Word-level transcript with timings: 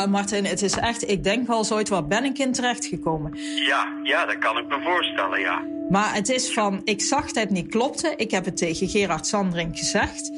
Ja, 0.00 0.06
Martin, 0.06 0.44
het 0.44 0.62
is 0.62 0.72
echt, 0.76 1.10
ik 1.10 1.24
denk 1.24 1.46
wel 1.46 1.58
eens 1.58 1.72
ooit, 1.72 1.88
waar 1.88 2.06
ben 2.06 2.24
ik 2.24 2.38
in 2.38 2.52
terechtgekomen? 2.52 3.32
Ja, 3.66 3.86
ja, 4.02 4.26
dat 4.26 4.38
kan 4.38 4.58
ik 4.58 4.68
me 4.68 4.78
voorstellen, 4.82 5.40
ja. 5.40 5.62
Maar 5.90 6.14
het 6.14 6.28
is 6.28 6.52
van, 6.52 6.80
ik 6.84 7.00
zag 7.02 7.26
dat 7.26 7.34
het 7.42 7.50
niet 7.50 7.68
klopte. 7.68 8.12
Ik 8.16 8.30
heb 8.30 8.44
het 8.44 8.56
tegen 8.56 8.88
Gerard 8.88 9.26
Sandring 9.26 9.78
gezegd. 9.78 10.30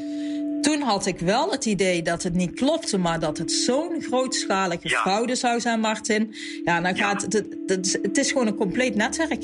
Toen 0.61 0.80
had 0.80 1.06
ik 1.06 1.19
wel 1.19 1.51
het 1.51 1.65
idee 1.67 2.03
dat 2.03 2.23
het 2.23 2.34
niet 2.34 2.55
klopte, 2.55 2.98
maar 2.98 3.20
dat 3.20 3.39
het 3.39 3.53
zo'n 3.53 4.03
grootschalige 4.03 4.89
Ja. 4.89 5.01
fraude 5.01 5.34
zou 5.34 5.61
zijn, 5.61 5.81
Martin. 5.81 6.34
Ja, 6.65 6.81
dan 6.81 6.95
Ja. 6.95 7.05
gaat 7.05 7.23
het, 7.23 7.33
het, 7.33 7.47
het, 7.67 7.98
het 8.03 8.19
is 8.19 8.33
gewoon 8.33 8.47
een 8.47 8.55
compleet 8.56 8.95
netwerk. 8.95 9.42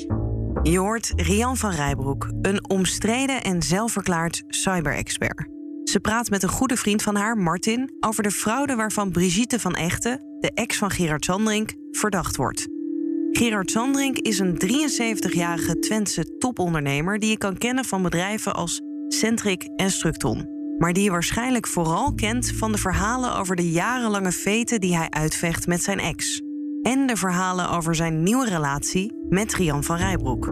Je 0.63 0.77
hoort 0.77 1.11
Rian 1.15 1.57
van 1.57 1.71
Rijbroek, 1.71 2.29
een 2.41 2.69
omstreden 2.69 3.43
en 3.43 3.61
zelfverklaard 3.61 4.43
cyberexpert. 4.47 5.47
Ze 5.89 5.99
praat 5.99 6.29
met 6.29 6.43
een 6.43 6.49
goede 6.49 6.77
vriend 6.77 7.01
van 7.01 7.15
haar, 7.15 7.37
Martin, 7.37 7.91
over 7.99 8.23
de 8.23 8.31
fraude 8.31 8.75
waarvan 8.75 9.11
Brigitte 9.11 9.59
van 9.59 9.73
Echten, 9.73 10.19
de 10.39 10.51
ex 10.53 10.77
van 10.77 10.89
Gerard 10.89 11.25
Sandrink, 11.25 11.73
verdacht 11.91 12.35
wordt. 12.35 12.67
Gerard 13.31 13.71
Sandrink 13.71 14.17
is 14.17 14.39
een 14.39 14.61
73-jarige 14.65 15.79
Twentse 15.79 16.37
topondernemer 16.37 17.19
die 17.19 17.29
je 17.29 17.37
kan 17.37 17.57
kennen 17.57 17.85
van 17.85 18.01
bedrijven 18.01 18.53
als 18.53 18.81
Centric 19.07 19.63
en 19.75 19.91
Structon. 19.91 20.47
Maar 20.77 20.93
die 20.93 21.03
je 21.03 21.11
waarschijnlijk 21.11 21.67
vooral 21.67 22.13
kent 22.13 22.51
van 22.51 22.71
de 22.71 22.77
verhalen 22.77 23.35
over 23.35 23.55
de 23.55 23.71
jarenlange 23.71 24.31
feten 24.31 24.79
die 24.79 24.95
hij 24.95 25.09
uitvecht 25.09 25.67
met 25.67 25.83
zijn 25.83 25.99
ex. 25.99 26.41
En 26.81 27.07
de 27.07 27.15
verhalen 27.15 27.69
over 27.69 27.95
zijn 27.95 28.23
nieuwe 28.23 28.45
relatie 28.45 29.13
met 29.29 29.53
Rian 29.53 29.83
van 29.83 29.97
Rijbroek. 29.97 30.45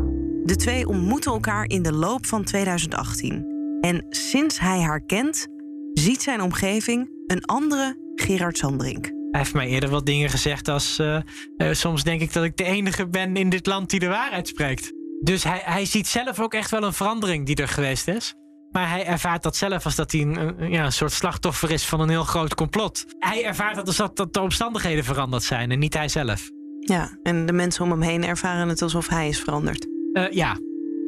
De 0.43 0.55
twee 0.55 0.87
ontmoeten 0.87 1.31
elkaar 1.31 1.69
in 1.69 1.81
de 1.81 1.93
loop 1.93 2.25
van 2.25 2.43
2018. 2.43 3.56
En 3.87 4.05
sinds 4.09 4.59
hij 4.59 4.79
haar 4.79 5.01
kent, 5.01 5.47
ziet 5.93 6.21
zijn 6.21 6.41
omgeving 6.41 7.09
een 7.27 7.45
andere 7.45 8.13
Gerard 8.15 8.57
Sandrink. 8.57 9.05
Hij 9.05 9.39
heeft 9.41 9.53
mij 9.53 9.67
eerder 9.67 9.89
wat 9.89 10.05
dingen 10.05 10.29
gezegd 10.29 10.67
als... 10.67 10.99
eh, 10.99 11.15
eh, 11.57 11.73
soms 11.73 12.03
denk 12.03 12.21
ik 12.21 12.33
dat 12.33 12.43
ik 12.43 12.57
de 12.57 12.63
enige 12.63 13.07
ben 13.07 13.35
in 13.35 13.49
dit 13.49 13.65
land 13.65 13.89
die 13.89 13.99
de 13.99 14.07
waarheid 14.07 14.47
spreekt. 14.47 14.91
Dus 15.21 15.43
hij, 15.43 15.61
hij 15.63 15.85
ziet 15.85 16.07
zelf 16.07 16.39
ook 16.39 16.53
echt 16.53 16.71
wel 16.71 16.83
een 16.83 16.93
verandering 16.93 17.45
die 17.45 17.55
er 17.55 17.67
geweest 17.67 18.07
is. 18.07 18.33
Maar 18.71 18.89
hij 18.89 19.05
ervaart 19.05 19.43
dat 19.43 19.55
zelf 19.55 19.85
als 19.85 19.95
dat 19.95 20.11
hij 20.11 20.21
een, 20.21 20.71
ja, 20.71 20.85
een 20.85 20.91
soort 20.91 21.11
slachtoffer 21.11 21.71
is 21.71 21.85
van 21.85 21.99
een 21.99 22.09
heel 22.09 22.23
groot 22.23 22.55
complot. 22.55 23.05
Hij 23.19 23.45
ervaart 23.45 23.75
dat 23.75 23.87
als 23.87 23.97
dat, 23.97 24.15
dat 24.15 24.33
de 24.33 24.41
omstandigheden 24.41 25.03
veranderd 25.03 25.43
zijn 25.43 25.71
en 25.71 25.79
niet 25.79 25.93
hij 25.93 26.07
zelf. 26.07 26.49
Ja, 26.79 27.17
en 27.23 27.45
de 27.45 27.53
mensen 27.53 27.83
om 27.83 27.91
hem 27.91 28.01
heen 28.01 28.23
ervaren 28.23 28.69
het 28.69 28.81
alsof 28.81 29.07
hij 29.07 29.27
is 29.27 29.39
veranderd. 29.39 29.87
Eh, 30.13 30.31
ja. 30.31 30.57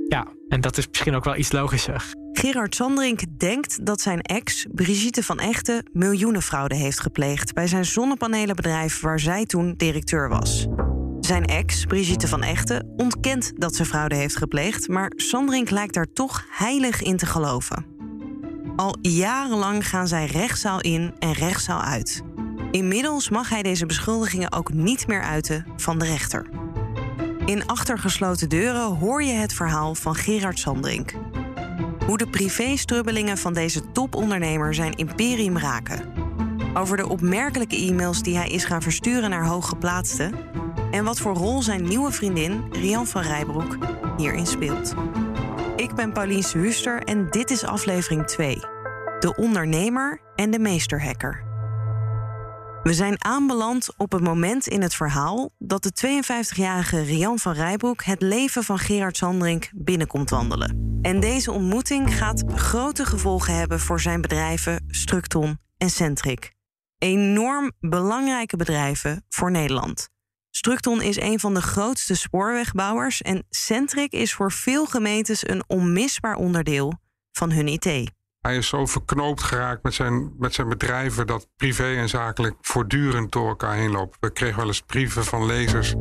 ja, 0.08 0.28
en 0.48 0.62
dat 0.62 0.78
is 0.78 0.88
misschien 0.88 1.16
ook 1.16 1.24
wel 1.24 1.36
iets 1.36 1.52
logischer. 1.52 2.18
Gerard 2.40 2.76
Sandrink 2.76 3.22
denkt 3.38 3.86
dat 3.86 4.02
zijn 4.02 4.22
ex, 4.22 4.66
Brigitte 4.72 5.24
van 5.24 5.40
Echten, 5.40 5.84
miljoenenfraude 5.94 6.76
heeft 6.76 7.00
gepleegd 7.00 7.54
bij 7.54 7.68
zijn 7.68 7.86
zonnepanelenbedrijf 7.86 9.00
waar 9.00 9.20
zij 9.20 9.46
toen 9.46 9.74
directeur 9.78 10.30
was. 10.30 10.68
Zijn 11.20 11.46
ex, 11.46 11.86
Brigitte 11.86 12.28
van 12.28 12.44
Echten, 12.44 12.94
ontkent 12.98 13.52
dat 13.56 13.76
ze 13.76 13.86
fraude 13.86 14.16
heeft 14.16 14.38
gepleegd, 14.38 14.88
maar 14.88 15.12
Sandrink 15.16 15.70
lijkt 15.70 15.94
daar 15.94 16.14
toch 16.14 16.46
heilig 16.50 17.02
in 17.02 17.18
te 17.18 17.26
geloven. 17.26 17.86
Al 18.76 18.98
jarenlang 19.02 19.88
gaan 19.88 20.08
zij 20.08 20.26
rechtszaal 20.26 20.82
in 20.82 21.14
en 21.20 21.34
rechtszaal 21.34 21.82
uit. 21.82 22.22
Inmiddels 22.72 23.30
mag 23.30 23.50
hij 23.50 23.64
deze 23.64 23.86
beschuldigingen 23.86 24.52
ook 24.52 24.74
niet 24.74 25.08
meer 25.08 25.24
uiten 25.24 25.66
van 25.78 26.00
de 26.00 26.06
rechter. 26.06 26.50
In 27.46 27.66
achtergesloten 27.66 28.50
deuren 28.50 28.86
hoor 28.86 29.24
je 29.24 29.34
het 29.34 29.54
verhaal 29.54 29.96
van 29.96 30.16
Gerard 30.16 30.60
Sandrink. 30.60 31.14
Hoe 32.10 32.18
de 32.18 32.28
privéstrubbelingen 32.28 33.38
van 33.38 33.54
deze 33.54 33.92
topondernemer 33.92 34.74
zijn 34.74 34.94
imperium 34.96 35.58
raken. 35.58 36.14
Over 36.74 36.98
de 36.98 37.10
opmerkelijke 37.10 37.76
e-mails 37.76 38.24
die 38.24 38.38
hij 38.38 38.50
is 38.50 38.66
gaan 38.66 38.82
versturen 38.82 39.30
naar 39.30 39.46
hooggeplaatsten. 39.46 40.34
En 40.92 41.04
wat 41.04 41.20
voor 41.20 41.34
rol 41.34 41.62
zijn 41.62 41.84
nieuwe 41.84 42.12
vriendin, 42.12 42.64
Rian 42.72 43.08
van 43.08 43.22
Rijbroek, 43.22 43.78
hierin 44.18 44.48
speelt. 44.48 44.94
Ik 45.76 45.96
ben 45.96 46.14
Paulien 46.14 46.44
Huster 46.54 47.04
en 47.04 47.28
dit 47.30 47.52
is 47.52 47.64
aflevering 47.64 48.28
2. 48.28 48.56
De 49.20 49.34
ondernemer 49.36 50.22
en 50.36 50.52
de 50.52 50.60
meesterhacker. 50.60 51.49
We 52.90 52.96
zijn 52.96 53.24
aanbeland 53.24 53.90
op 53.98 54.12
het 54.12 54.22
moment 54.22 54.68
in 54.68 54.82
het 54.82 54.96
verhaal 54.96 55.50
dat 55.58 55.84
de 55.84 56.22
52-jarige 56.24 57.02
Rian 57.02 57.40
van 57.40 57.54
Rijbroek 57.54 58.04
het 58.04 58.22
leven 58.22 58.64
van 58.64 58.80
Gerard 58.80 59.18
Sandrink 59.18 59.70
binnenkomt 59.76 60.30
wandelen. 60.30 61.00
En 61.02 61.20
deze 61.20 61.52
ontmoeting 61.52 62.18
gaat 62.18 62.44
grote 62.56 63.06
gevolgen 63.06 63.56
hebben 63.56 63.80
voor 63.80 64.00
zijn 64.00 64.22
bedrijven 64.22 64.86
Structon 64.88 65.60
en 65.78 65.90
Centric. 65.90 66.52
Enorm 66.98 67.72
belangrijke 67.80 68.58
bedrijven 68.58 69.26
voor 69.30 69.52
Nederland. 69.52 70.10
Structon 70.50 71.02
is 71.02 71.20
een 71.20 71.40
van 71.40 71.54
de 71.54 71.62
grootste 71.62 72.16
spoorwegbouwers 72.16 73.22
en 73.22 73.46
Centric 73.50 74.12
is 74.12 74.34
voor 74.34 74.52
veel 74.52 74.86
gemeentes 74.86 75.48
een 75.48 75.64
onmisbaar 75.68 76.36
onderdeel 76.36 76.94
van 77.32 77.52
hun 77.52 77.68
IT. 77.68 78.18
Hij 78.40 78.58
is 78.58 78.68
zo 78.68 78.86
verknoopt 78.86 79.44
geraakt 79.44 79.84
met 79.84 79.94
zijn, 79.94 80.34
met 80.38 80.54
zijn 80.54 80.70
bedrijven 80.70 81.28
dat 81.28 81.48
privé 81.56 81.96
en 81.96 82.10
zakelijk 82.10 82.56
voortdurend 82.62 83.32
door 83.32 83.48
elkaar 83.48 83.76
heen 83.76 83.92
lopen. 83.92 84.18
We 84.20 84.32
kregen 84.32 84.58
wel 84.58 84.68
eens 84.68 84.82
brieven 84.82 85.26
van 85.26 85.46
lezers 85.46 85.94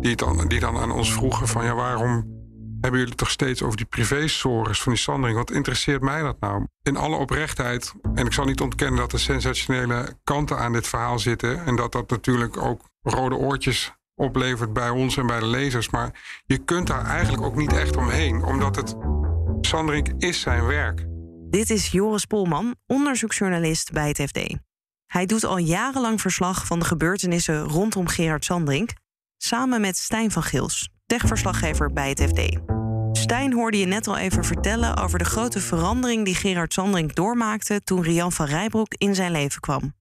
die, 0.00 0.16
dan, 0.16 0.48
die 0.48 0.60
dan 0.60 0.76
aan 0.76 0.90
ons 0.90 1.12
vroegen 1.12 1.48
van 1.48 1.64
ja, 1.64 1.74
waarom 1.74 2.34
hebben 2.80 3.00
jullie 3.00 3.14
toch 3.14 3.30
steeds 3.30 3.62
over 3.62 3.76
die 3.76 3.86
privézorgers 3.86 4.82
van 4.82 4.92
die 4.92 5.00
Sandring? 5.00 5.36
Wat 5.36 5.50
interesseert 5.50 6.02
mij 6.02 6.22
dat 6.22 6.40
nou? 6.40 6.66
In 6.82 6.96
alle 6.96 7.16
oprechtheid, 7.16 7.92
en 8.14 8.26
ik 8.26 8.32
zal 8.32 8.44
niet 8.44 8.60
ontkennen 8.60 8.98
dat 8.98 9.12
er 9.12 9.20
sensationele 9.20 10.18
kanten 10.24 10.58
aan 10.58 10.72
dit 10.72 10.86
verhaal 10.86 11.18
zitten 11.18 11.64
en 11.64 11.76
dat 11.76 11.92
dat 11.92 12.10
natuurlijk 12.10 12.56
ook 12.56 12.82
rode 13.02 13.36
oortjes 13.36 13.94
oplevert 14.14 14.72
bij 14.72 14.90
ons 14.90 15.16
en 15.16 15.26
bij 15.26 15.40
de 15.40 15.46
lezers. 15.46 15.90
Maar 15.90 16.42
je 16.46 16.58
kunt 16.58 16.86
daar 16.86 17.04
eigenlijk 17.04 17.42
ook 17.42 17.56
niet 17.56 17.72
echt 17.72 17.96
omheen, 17.96 18.44
omdat 18.44 18.76
het 18.76 18.96
Sandring 19.60 20.14
is 20.18 20.40
zijn 20.40 20.66
werk. 20.66 21.06
Dit 21.56 21.70
is 21.70 21.90
Joris 21.90 22.24
Polman, 22.24 22.74
onderzoeksjournalist 22.86 23.92
bij 23.92 24.08
het 24.08 24.20
FD. 24.20 24.56
Hij 25.06 25.26
doet 25.26 25.44
al 25.44 25.58
jarenlang 25.58 26.20
verslag 26.20 26.66
van 26.66 26.78
de 26.78 26.84
gebeurtenissen 26.84 27.62
rondom 27.62 28.08
Gerard 28.08 28.44
Sandrink, 28.44 28.90
samen 29.36 29.80
met 29.80 29.96
Stijn 29.96 30.30
van 30.30 30.42
Gils, 30.42 30.88
techverslaggever 31.06 31.92
bij 31.92 32.08
het 32.08 32.22
FD. 32.22 32.58
Stijn 33.12 33.52
hoorde 33.52 33.78
je 33.78 33.86
net 33.86 34.06
al 34.06 34.16
even 34.16 34.44
vertellen 34.44 34.96
over 34.96 35.18
de 35.18 35.24
grote 35.24 35.60
verandering 35.60 36.24
die 36.24 36.34
Gerard 36.34 36.72
Sandrink 36.72 37.14
doormaakte 37.14 37.82
toen 37.82 38.02
Rian 38.02 38.32
van 38.32 38.46
Rijbroek 38.46 38.94
in 38.94 39.14
zijn 39.14 39.32
leven 39.32 39.60
kwam. 39.60 39.94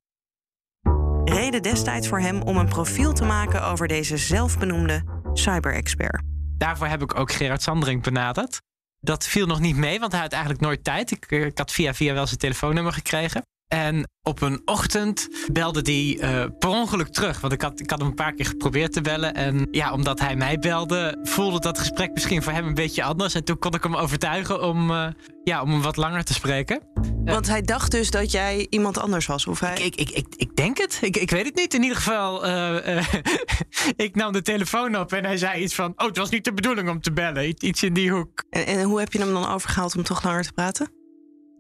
Reden 1.24 1.62
destijds 1.62 2.08
voor 2.08 2.20
hem 2.20 2.42
om 2.42 2.58
een 2.58 2.70
profiel 2.70 3.14
te 3.14 3.26
maken 3.26 3.64
over 3.64 3.88
deze 3.88 4.18
zelfbenoemde 4.18 5.04
cyber-expert. 5.34 6.22
Daarvoor 6.58 6.88
heb 6.88 7.02
ik 7.02 7.20
ook 7.20 7.32
Gerard 7.32 7.62
Sandring 7.62 8.04
benaderd. 8.04 8.62
Dat 9.06 9.28
viel 9.28 9.46
nog 9.46 9.60
niet 9.60 9.76
mee, 9.76 10.00
want 10.00 10.12
hij 10.12 10.22
had 10.22 10.32
eigenlijk 10.32 10.62
nooit 10.62 10.84
tijd. 10.84 11.12
Ik, 11.12 11.26
eh, 11.32 11.46
ik 11.46 11.58
had 11.58 11.72
via 11.72 11.94
via 11.94 12.14
wel 12.14 12.28
zijn 12.28 12.40
telefoonnummer 12.40 12.94
gekregen. 12.94 13.42
En 13.68 14.10
op 14.24 14.42
een 14.42 14.62
ochtend 14.66 15.28
belde 15.52 15.82
hij 15.92 16.18
eh, 16.20 16.50
per 16.60 16.70
ongeluk 16.70 17.08
terug. 17.08 17.40
Want 17.42 17.54
ik 17.54 17.62
had, 17.62 17.80
ik 17.80 17.90
had 17.90 18.00
hem 18.00 18.08
een 18.08 18.16
paar 18.16 18.34
keer 18.34 18.46
geprobeerd 18.46 18.94
te 18.94 19.02
bellen. 19.02 19.34
En 19.34 19.68
ja, 19.72 19.94
omdat 19.94 20.20
hij 20.20 20.36
mij 20.36 20.60
belde, 20.60 21.20
voelde 21.24 21.60
dat 21.60 21.80
gesprek 21.80 22.14
misschien 22.14 22.44
voor 22.44 22.54
hem 22.54 22.68
een 22.68 22.74
beetje 22.74 23.04
anders. 23.04 23.34
En 23.34 23.44
toen 23.44 23.60
kon 23.60 23.74
ik 23.74 23.84
hem 23.84 23.96
overtuigen 23.96 24.64
om, 24.64 24.92
eh, 24.92 25.08
ja, 25.44 25.62
om 25.62 25.72
hem 25.72 25.82
wat 25.82 25.98
langer 25.98 26.24
te 26.24 26.34
spreken. 26.34 26.82
Want 27.26 27.48
hij 27.48 27.62
dacht 27.62 27.92
dus 27.92 28.12
dat 28.12 28.32
jij 28.32 28.68
iemand 28.70 28.98
anders 28.98 29.26
was, 29.26 29.48
of 29.48 29.60
hij... 29.60 29.78
Ik, 29.78 29.96
ik, 29.96 30.10
ik, 30.10 30.28
ik 30.36 30.56
denk 30.56 30.78
het. 30.78 30.98
Ik, 31.02 31.18
ik 31.18 31.30
weet 31.30 31.46
het 31.46 31.56
niet. 31.56 31.74
In 31.74 31.82
ieder 31.82 31.98
geval, 31.98 32.46
eh, 32.46 33.06
ik 34.06 34.16
nam 34.16 34.32
de 34.32 34.42
telefoon 34.42 34.98
op 34.98 35.14
en 35.14 35.26
hij 35.26 35.38
zei 35.38 35.64
iets 35.64 35.76
van... 35.76 35.94
Oh, 35.96 36.08
het 36.08 36.18
was 36.18 36.30
niet 36.30 36.44
de 36.44 36.54
bedoeling 36.54 36.90
om 36.90 37.02
te 37.02 37.12
bellen. 37.12 37.48
Iets- 37.48 37.64
Iets 37.64 37.84
in 37.84 37.94
die 37.94 38.12
hoek. 38.12 38.44
En, 38.50 38.66
en 38.66 38.84
hoe 38.84 39.00
heb 39.00 39.14
je 39.14 39.20
hem 39.20 39.34
dan 39.34 39.48
overgehaald 39.50 39.96
om 39.96 40.04
toch 40.04 40.24
langer 40.24 40.44
te 40.44 40.52
praten? 40.52 40.95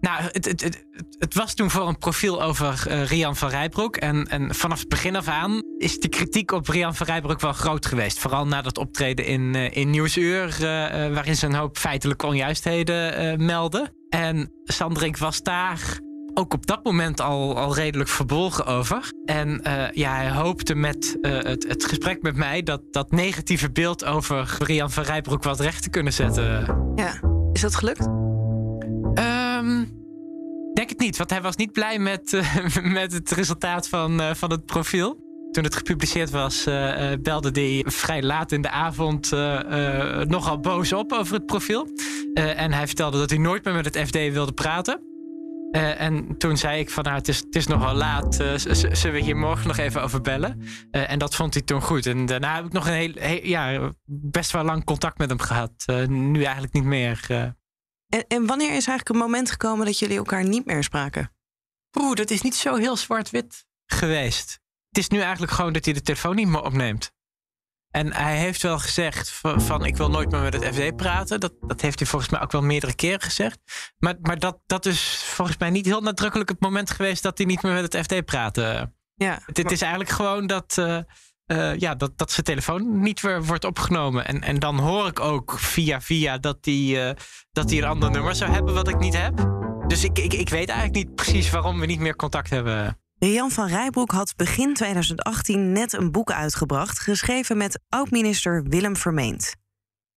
Nou, 0.06 0.22
het, 0.32 0.46
het, 0.46 0.86
het, 1.20 1.34
was 1.34 1.54
toen 1.54 1.70
voor 1.70 1.88
een 1.88 1.98
profiel 1.98 2.44
over 2.44 2.84
eh, 2.88 3.06
Rian 3.06 3.36
van 3.36 3.50
Rijbroek. 3.50 3.98
En, 3.98 4.28
en 4.28 4.56
vanaf 4.56 4.80
het 4.80 4.90
begin 4.90 5.16
af 5.16 5.28
aan 5.28 5.62
is 5.78 6.00
de 6.00 6.08
kritiek 6.08 6.52
op 6.52 6.68
Rian 6.68 6.96
van 6.96 7.08
Rijbroek 7.08 7.40
wel 7.40 7.54
groot 7.54 7.86
geweest. 7.86 8.20
Vooral 8.20 8.48
na 8.48 8.62
dat 8.62 8.78
optreden 8.78 9.26
in, 9.26 9.56
eh, 9.56 9.78
in 9.78 9.90
Nieuwsuur, 9.90 10.48
eh, 10.54 11.14
waarin 11.14 11.36
ze 11.36 11.46
een 11.46 11.56
hoop 11.56 11.78
feitelijke 11.78 12.26
onjuistheden 12.26 13.46
melden. 13.46 13.94
En 14.10 14.52
Sandrink 14.64 15.18
was 15.18 15.42
daar 15.42 16.00
ook 16.34 16.54
op 16.54 16.66
dat 16.66 16.84
moment 16.84 17.22
al, 17.22 17.58
al 17.58 17.76
redelijk 17.76 18.10
verbolgen 18.10 18.66
over. 18.66 19.12
En 19.26 19.62
ja, 19.94 20.16
hij 20.16 20.32
hoopte 20.32 20.76
met 20.76 21.18
het, 21.22 21.68
het 21.68 21.86
gesprek 21.86 22.22
met 22.22 22.36
mij 22.36 22.64
dat 22.64 22.82
dat 22.92 23.12
negatieve 23.12 23.72
beeld 23.72 24.06
over 24.06 24.56
Rian 24.60 24.92
van 24.92 25.04
Rijbroek 25.04 25.44
wat 25.44 25.60
recht 25.60 25.84
te 25.84 25.90
kunnen 25.90 26.14
zetten. 26.14 26.78
Ja, 26.96 27.20
is 27.54 27.62
dat 27.62 27.76
gelukt? 27.76 28.25
Um, 29.66 30.04
denk 30.74 30.90
het 30.90 31.00
niet, 31.00 31.18
want 31.18 31.30
hij 31.30 31.42
was 31.42 31.56
niet 31.56 31.72
blij 31.72 32.00
met, 32.00 32.34
uh, 32.34 32.66
met 33.02 33.14
het 33.14 33.32
resultaat 33.32 33.90
van, 33.90 34.22
van 34.36 34.52
het 34.52 34.66
profiel. 34.66 35.24
Toen 35.52 35.64
het 35.64 35.76
gepubliceerd 35.76 36.30
was, 36.30 36.68
uh, 36.68 37.12
belde 37.22 37.62
hij 37.62 37.84
vrij 37.88 38.24
laat 38.24 38.52
in 38.52 38.62
de 38.62 38.70
avond 38.70 39.32
nogal 40.28 40.60
boos 40.60 40.94
op 40.94 41.12
over 41.12 41.34
het 41.34 41.46
profiel. 41.46 41.88
en 42.34 42.74
hij 42.74 42.88
vertelde 42.88 43.18
dat 43.18 43.30
hij 43.30 43.40
nooit 43.40 43.64
meer 43.64 43.74
met 43.74 43.86
het 43.86 44.08
FD 44.08 44.14
wilde 44.14 44.52
praten. 44.52 45.02
en 45.72 46.38
toen 46.38 46.58
zei 46.58 46.80
ik 46.80 46.90
van 46.90 47.04
nou, 47.04 47.16
het 47.16 47.28
is, 47.28 47.38
het 47.38 47.56
is 47.56 47.68
nogal 47.68 47.96
laat. 47.96 48.36
zullen 48.36 49.12
we 49.12 49.24
hier 49.24 49.38
morgen 49.38 49.68
nog 49.68 49.78
even 49.78 50.02
over 50.04 50.22
bellen? 50.22 50.62
en 50.92 51.20
dat 51.20 51.36
vond 51.36 51.54
hij 51.54 51.64
toen 51.64 51.82
goed. 51.82 52.06
En 52.06 52.26
daarna 52.26 52.56
heb 52.56 52.66
ik 52.66 52.72
nog 52.72 52.88
een 52.88 52.94
heel, 52.94 53.14
heel 53.16 53.40
ja, 53.44 53.92
best 54.06 54.52
wel 54.52 54.64
lang 54.64 54.84
contact 54.84 55.18
met 55.18 55.30
hem 55.30 55.40
gehad. 55.40 55.86
nu 56.08 56.44
eigenlijk 56.44 56.74
niet 56.74 56.84
meer. 56.84 57.28
En, 58.10 58.26
en 58.28 58.46
wanneer 58.46 58.68
is 58.68 58.88
eigenlijk 58.88 59.10
een 59.10 59.18
moment 59.18 59.52
gekomen 59.52 59.86
dat 59.86 60.00
jullie 60.00 60.18
elkaar 60.18 60.44
niet 60.44 60.66
meer 60.66 60.84
spraken? 60.84 61.32
Oeh, 61.98 62.16
dat 62.16 62.30
is 62.30 62.42
niet 62.42 62.56
zo 62.56 62.76
heel 62.76 62.98
zwart-wit 62.98 63.66
geweest. 63.86 64.60
Het 64.90 64.98
is 64.98 65.08
nu 65.08 65.20
eigenlijk 65.20 65.52
gewoon 65.52 65.74
dat 65.74 65.86
hij 65.86 65.94
de 65.94 66.02
telefoon 66.02 66.36
niet 66.36 66.48
meer 66.48 66.64
opneemt. 66.64 67.14
En 67.90 68.14
hij 68.14 68.38
heeft 68.38 68.62
wel 68.62 68.80
gezegd 68.80 69.30
van, 69.30 69.62
van, 69.62 69.86
ik 69.86 69.98
wil 69.98 70.10
nooit 70.10 70.32
meer 70.32 70.42
met 70.42 70.54
het 70.54 70.76
FD 70.76 70.96
praten. 70.96 71.40
Dat, 71.40 71.54
dat 71.60 71.82
heeft 71.82 72.00
hij 72.00 72.08
volgens 72.08 72.32
mij 72.32 72.42
ook 72.42 72.52
wel 72.52 72.62
meerdere 72.62 72.96
keren 72.96 73.22
gezegd. 73.22 73.60
Maar, 73.98 74.16
maar 74.22 74.40
dat, 74.40 74.60
dat 74.66 74.86
is 74.86 75.24
volgens 75.24 75.58
mij 75.58 75.70
niet 75.70 75.86
heel 75.86 76.02
nadrukkelijk 76.02 76.50
het 76.50 76.60
moment 76.60 76.92
geweest 76.92 77.24
dat 77.24 77.38
hij 77.38 77.48
niet 77.48 77.62
meer 77.62 77.74
met 77.74 77.94
het 77.94 78.04
FD 78.04 78.26
praatte. 78.26 78.94
Ja, 79.14 79.40
het, 79.46 79.58
het 79.58 79.72
is 79.72 79.82
eigenlijk 79.82 80.12
gewoon 80.12 80.48
dat, 80.48 80.76
uh, 80.80 81.00
uh, 81.48 81.78
ja, 81.78 81.96
dat, 81.96 82.18
dat 82.18 82.32
zijn 82.32 82.46
telefoon 82.46 83.00
niet 83.00 83.22
weer 83.22 83.44
wordt 83.44 83.66
opgenomen. 83.66 84.28
En, 84.28 84.42
en 84.42 84.60
dan 84.60 84.80
hoor 84.80 85.08
ik 85.08 85.20
ook 85.20 85.60
via 85.60 86.02
via 86.02 86.38
dat 86.38 86.58
hij, 86.62 87.08
uh, 87.08 87.12
dat 87.52 87.70
hij 87.70 87.80
een 87.80 87.88
ander 87.88 88.12
nummer 88.12 88.36
zou 88.36 88.52
hebben 88.52 88.74
wat 88.74 88.88
ik 88.88 89.00
niet 89.00 89.18
heb. 89.18 89.54
Dus 89.88 90.04
ik, 90.04 90.20
ik, 90.20 90.34
ik 90.34 90.50
weet 90.50 90.70
eigenlijk 90.70 91.06
niet 91.06 91.16
precies 91.16 91.50
waarom 91.50 91.80
we 91.80 91.86
niet 91.86 92.00
meer 92.00 92.16
contact 92.16 92.50
hebben. 92.50 93.00
Rian 93.20 93.52
van 93.52 93.68
Rijbroek 93.68 94.12
had 94.12 94.34
begin 94.36 94.74
2018 94.74 95.72
net 95.72 95.94
een 95.94 96.12
boek 96.12 96.32
uitgebracht, 96.32 97.00
geschreven 97.00 97.58
met 97.58 97.80
oud-minister 97.90 98.64
Willem 98.64 98.96
Vermeend. 98.96 99.56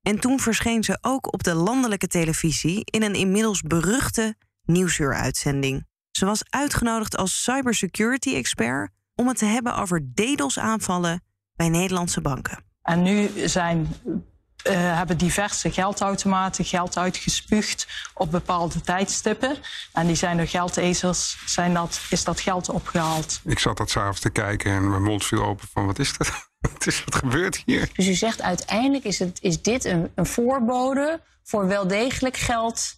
En 0.03 0.21
toen 0.21 0.41
verscheen 0.41 0.85
ze 0.85 0.99
ook 1.01 1.33
op 1.33 1.43
de 1.43 1.55
landelijke 1.55 2.07
televisie 2.07 2.81
in 2.85 3.03
een 3.03 3.15
inmiddels 3.15 3.63
beruchte 3.63 4.35
nieuwsuuruitzending. 4.65 5.87
Ze 6.11 6.25
was 6.25 6.43
uitgenodigd 6.51 7.17
als 7.17 7.43
cybersecurity-expert 7.43 8.91
om 9.19 9.29
het 9.29 9.39
te 9.39 9.45
hebben 9.45 9.77
over 9.77 10.13
DDoS-aanvallen 10.15 11.23
bij 11.55 11.69
Nederlandse 11.69 12.21
banken. 12.21 12.65
En 12.83 13.03
nu 13.03 13.31
zijn 13.45 13.89
uh, 14.67 14.97
hebben 14.97 15.19
diverse 15.19 15.71
geldautomaten 15.71 16.65
geld 16.65 16.97
uitgespuugd 16.97 17.87
op 18.15 18.31
bepaalde 18.31 18.81
tijdstippen. 18.81 19.57
En 19.93 20.07
die 20.07 20.17
zijn 20.17 20.37
door 20.37 20.47
geldezers, 20.47 21.39
zijn 21.47 21.75
dat, 21.75 22.01
is 22.11 22.25
dat 22.25 22.41
geld 22.41 22.69
opgehaald. 22.69 23.41
Ik 23.45 23.59
zat 23.59 23.77
dat 23.77 23.91
s'avonds 23.91 24.21
te 24.21 24.31
kijken 24.31 24.73
en 24.73 24.91
mijn 24.91 25.03
mond 25.03 25.25
viel 25.25 25.45
open 25.45 25.69
van 25.73 25.87
wat 25.87 25.99
is 25.99 26.17
dat? 26.17 26.29
wat, 26.73 26.87
is, 26.87 27.05
wat 27.05 27.15
gebeurt 27.15 27.63
hier? 27.67 27.91
Dus 27.93 28.07
u 28.07 28.15
zegt 28.15 28.43
uiteindelijk 28.43 29.05
is, 29.05 29.19
het, 29.19 29.39
is 29.43 29.63
dit 29.63 29.85
een, 29.85 30.11
een 30.15 30.27
voorbode 30.27 31.21
voor 31.43 31.67
wel 31.67 31.87
degelijk 31.87 32.37
geld 32.37 32.98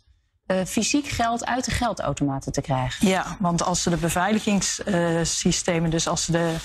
fysiek 0.67 1.09
geld 1.09 1.47
uit 1.47 1.65
de 1.65 1.71
geldautomaten 1.71 2.53
te 2.53 2.61
krijgen. 2.61 3.09
Ja, 3.09 3.37
want 3.39 3.63
als 3.63 3.83
ze 3.83 3.91
de 3.91 3.97
beveiligingssystemen, 3.97 5.85
uh, 5.85 5.91
dus 5.91 6.09
als 6.09 6.25
ze 6.25 6.33
de 6.33 6.57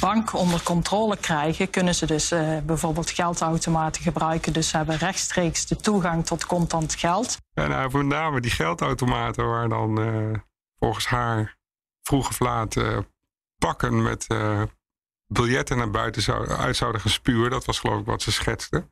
bank 0.00 0.34
onder 0.34 0.62
controle 0.62 1.16
krijgen, 1.16 1.70
kunnen 1.70 1.94
ze 1.94 2.06
dus 2.06 2.32
uh, 2.32 2.58
bijvoorbeeld 2.58 3.10
geldautomaten 3.10 4.02
gebruiken. 4.02 4.52
Dus 4.52 4.68
ze 4.68 4.76
hebben 4.76 4.96
rechtstreeks 4.96 5.66
de 5.66 5.76
toegang 5.76 6.26
tot 6.26 6.46
contant 6.46 6.94
geld. 6.94 7.36
Ja, 7.52 7.66
nou, 7.66 7.96
met 7.96 8.06
name 8.06 8.40
die 8.40 8.50
geldautomaten 8.50 9.48
waar 9.48 9.68
dan 9.68 9.98
volgens 10.78 11.06
haar 11.06 11.58
vroeg 12.02 12.28
of 12.28 12.38
laat 12.38 12.76
pakken 13.58 14.02
met 14.02 14.26
biljetten 15.26 15.76
naar 15.76 15.90
buiten 15.90 16.22
zou, 16.22 16.50
uit 16.50 16.76
zouden 16.76 17.00
gespuwen. 17.00 17.50
Dat 17.50 17.64
was 17.64 17.78
geloof 17.78 18.00
ik 18.00 18.06
wat 18.06 18.22
ze 18.22 18.32
schetste. 18.32 18.88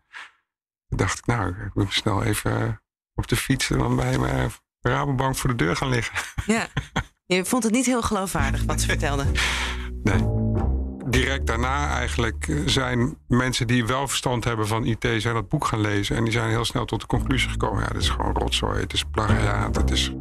Toen 0.89 0.99
dacht 0.99 1.19
ik, 1.19 1.27
nou, 1.27 1.49
ik 1.49 1.75
moet 1.75 1.93
snel 1.93 2.23
even 2.23 2.83
op 3.19 3.29
de 3.29 3.37
fiets 3.37 3.69
bij 3.69 4.19
mijn 4.19 4.51
Rabobank 4.81 5.37
voor 5.37 5.51
de 5.51 5.57
deur 5.57 5.77
gaan 5.77 5.89
liggen. 5.89 6.19
Ja, 6.47 6.67
je 7.27 7.45
vond 7.45 7.63
het 7.63 7.73
niet 7.73 7.87
heel 7.87 8.03
geloofwaardig 8.03 8.65
wat 8.65 8.81
ze 8.81 8.87
vertelde. 8.87 9.25
Nee. 10.03 10.37
Direct 11.07 11.47
daarna 11.47 11.89
eigenlijk 11.97 12.63
zijn 12.65 13.19
mensen 13.29 13.67
die 13.67 13.87
wel 13.87 14.09
verstand 14.09 14.45
hebben 14.45 14.67
van 14.67 14.85
IT... 14.85 15.07
zijn 15.17 15.35
dat 15.35 15.49
boek 15.49 15.65
gaan 15.65 15.81
lezen. 15.81 16.17
En 16.17 16.25
die 16.25 16.33
zijn 16.33 16.49
heel 16.49 16.65
snel 16.65 16.85
tot 16.85 17.01
de 17.01 17.07
conclusie 17.07 17.51
gekomen... 17.51 17.83
ja, 17.83 17.89
dit 17.89 18.03
is 18.03 18.09
gewoon 18.09 18.33
rotzooi, 18.33 18.81
het 18.81 18.93
is 18.93 19.05
plagiaat, 19.05 19.77
het 19.77 19.91
is 19.91 20.13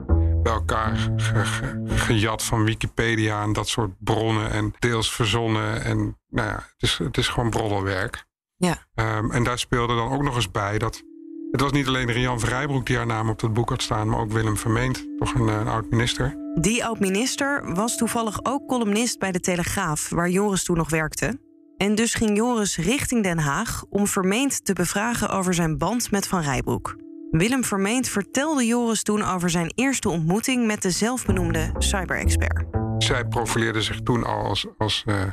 bij 0.44 0.54
elkaar 0.54 0.98
ge 1.16 1.46
ge 1.46 1.84
gejat 1.86 2.44
van 2.44 2.64
Wikipedia... 2.64 3.42
en 3.42 3.54
dat 3.54 3.68
soort 3.68 3.92
bronnen 4.00 4.52
en 4.52 4.74
deels 4.80 5.12
verzonnen. 5.12 5.84
En 5.84 6.20
nou 6.30 6.48
ja, 6.48 6.56
het 6.56 6.82
is, 6.90 6.98
het 6.98 7.18
is 7.18 7.28
gewoon 7.28 7.50
broddelwerk. 7.50 8.26
Ja. 8.58 8.78
Um, 8.96 9.32
en 9.32 9.44
daar 9.44 9.60
speelde 9.60 9.96
dan 9.96 10.12
ook 10.12 10.24
nog 10.24 10.36
eens 10.36 10.52
bij 10.52 10.78
dat 10.78 11.04
het 11.52 11.62
was 11.62 11.72
niet 11.72 11.88
alleen 11.88 12.12
Rian 12.12 12.40
Vrijbroek 12.40 12.86
die 12.86 12.98
haar 12.98 13.06
naam 13.06 13.30
op 13.30 13.40
dat 13.40 13.54
boek 13.54 13.70
had 13.70 13.82
staan, 13.82 14.10
maar 14.10 14.20
ook 14.20 14.32
Willem 14.32 14.58
Vermeend, 14.58 15.06
toch 15.18 15.34
een, 15.34 15.48
een 15.48 15.68
oud-minister. 15.68 16.36
Die 16.60 16.86
oud-minister 16.86 17.74
was 17.74 17.98
toevallig 17.98 18.40
ook 18.44 18.68
columnist 18.68 19.20
bij 19.20 19.32
de 19.32 19.40
Telegraaf, 19.40 20.10
waar 20.10 20.30
Joris 20.30 20.64
toen 20.64 20.78
nog 20.78 20.90
werkte. 20.90 21.40
En 21.78 21.96
dus 21.96 22.14
ging 22.14 22.38
Joris 22.38 22.78
richting 22.78 23.24
Den 23.24 23.40
Haag 23.40 23.84
om 23.90 24.08
Vermeend 24.08 24.66
te 24.66 24.74
bevragen 24.74 25.30
over 25.30 25.54
zijn 25.54 25.78
band 25.78 26.12
met 26.12 26.28
Van 26.28 26.42
Rijbroek. 26.42 26.96
Willem 27.32 27.64
Vermeend 27.64 28.10
vertelde 28.10 28.66
Joris 28.66 29.04
toen 29.04 29.22
over 29.22 29.50
zijn 29.50 29.72
eerste 29.76 30.10
ontmoeting 30.10 30.66
met 30.66 30.82
de 30.82 30.92
zelfbenoemde 30.92 31.72
cyber-expert. 31.78 32.66
Zij 32.98 33.26
profileerde 33.26 33.82
zich 33.82 34.02
toen 34.02 34.24
al 34.24 34.44
als, 34.44 34.68
als 34.78 35.04
uh, 35.08 35.24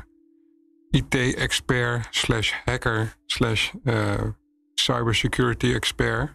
IT-expert 0.90 2.06
slash 2.10 2.52
hacker 2.64 3.16
slash 3.26 3.72
uh, 3.84 4.14
cybersecurity 4.74 5.72
expert. 5.72 6.34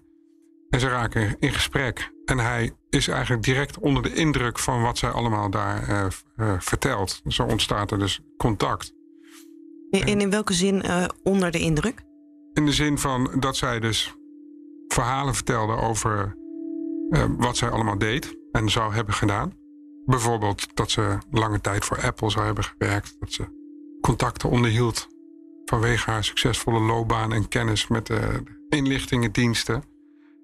En 0.70 0.80
ze 0.80 0.88
raken 0.88 1.36
in 1.40 1.52
gesprek. 1.52 2.12
En 2.26 2.40
hij 2.40 2.72
is 2.90 3.08
eigenlijk 3.08 3.44
direct 3.44 3.80
onder 3.80 4.04
de 4.04 4.14
indruk 4.14 4.60
van 4.60 4.82
wat 4.82 4.98
zij 4.98 5.10
allemaal 5.10 5.50
daar 5.50 5.90
uh, 5.90 6.06
uh, 6.38 6.60
vertelt. 6.60 7.22
Zo 7.28 7.44
ontstaat 7.44 7.92
er 7.92 8.00
dus 8.00 8.20
contact. 8.38 8.94
En 9.90 10.22
in 10.22 10.30
welke 10.30 10.54
zin 10.54 10.86
uh, 10.86 11.06
onder 11.24 11.52
de 11.52 11.60
indruk? 11.60 12.04
In 12.54 12.66
de 12.66 12.72
zin 12.72 12.98
van 12.98 13.32
dat 13.40 13.58
zij 13.58 13.80
dus 13.80 14.16
verhalen 14.88 15.36
vertelde 15.36 15.74
over 15.74 16.38
wat 17.38 17.58
zij 17.58 17.70
allemaal 17.70 17.98
deed 17.98 18.38
en 18.52 18.70
zou 18.70 18.94
hebben 18.94 19.14
gedaan. 19.14 19.54
Bijvoorbeeld 20.06 20.76
dat 20.76 20.92
ze 20.92 21.18
lange 21.32 21.62
tijd 21.62 21.86
voor 21.86 22.02
Apple 22.02 22.30
zou 22.30 22.46
hebben 22.46 22.64
gewerkt. 22.64 23.16
Dat 23.20 23.32
ze 23.32 23.44
contacten 24.02 24.50
onderhield 24.50 25.08
vanwege 25.70 26.10
haar 26.10 26.24
succesvolle 26.24 26.80
loopbaan 26.80 27.34
en 27.34 27.48
kennis 27.48 27.88
met 27.88 28.08
de 28.08 28.44
inlichtingendiensten 28.70 29.84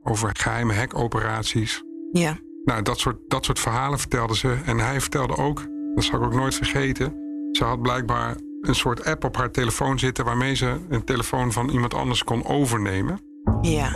over 0.03 0.29
geheime 0.33 0.73
hackoperaties. 0.73 1.83
Ja. 2.11 2.37
Nou, 2.63 2.81
dat 2.81 2.99
soort, 2.99 3.17
dat 3.27 3.45
soort 3.45 3.59
verhalen 3.59 3.99
vertelde 3.99 4.35
ze. 4.35 4.57
En 4.65 4.77
hij 4.77 5.01
vertelde 5.01 5.35
ook, 5.35 5.67
dat 5.95 6.03
zal 6.03 6.19
ik 6.19 6.25
ook 6.25 6.33
nooit 6.33 6.55
vergeten. 6.55 7.13
Ze 7.51 7.63
had 7.63 7.81
blijkbaar 7.81 8.35
een 8.61 8.75
soort 8.75 9.05
app 9.05 9.23
op 9.23 9.37
haar 9.37 9.51
telefoon 9.51 9.99
zitten 9.99 10.25
waarmee 10.25 10.55
ze 10.55 10.85
een 10.89 11.03
telefoon 11.03 11.51
van 11.51 11.69
iemand 11.69 11.93
anders 11.93 12.23
kon 12.23 12.45
overnemen. 12.45 13.19
Ja. 13.61 13.93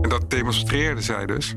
En 0.00 0.08
dat 0.08 0.30
demonstreerde 0.30 1.02
zij 1.02 1.26
dus. 1.26 1.54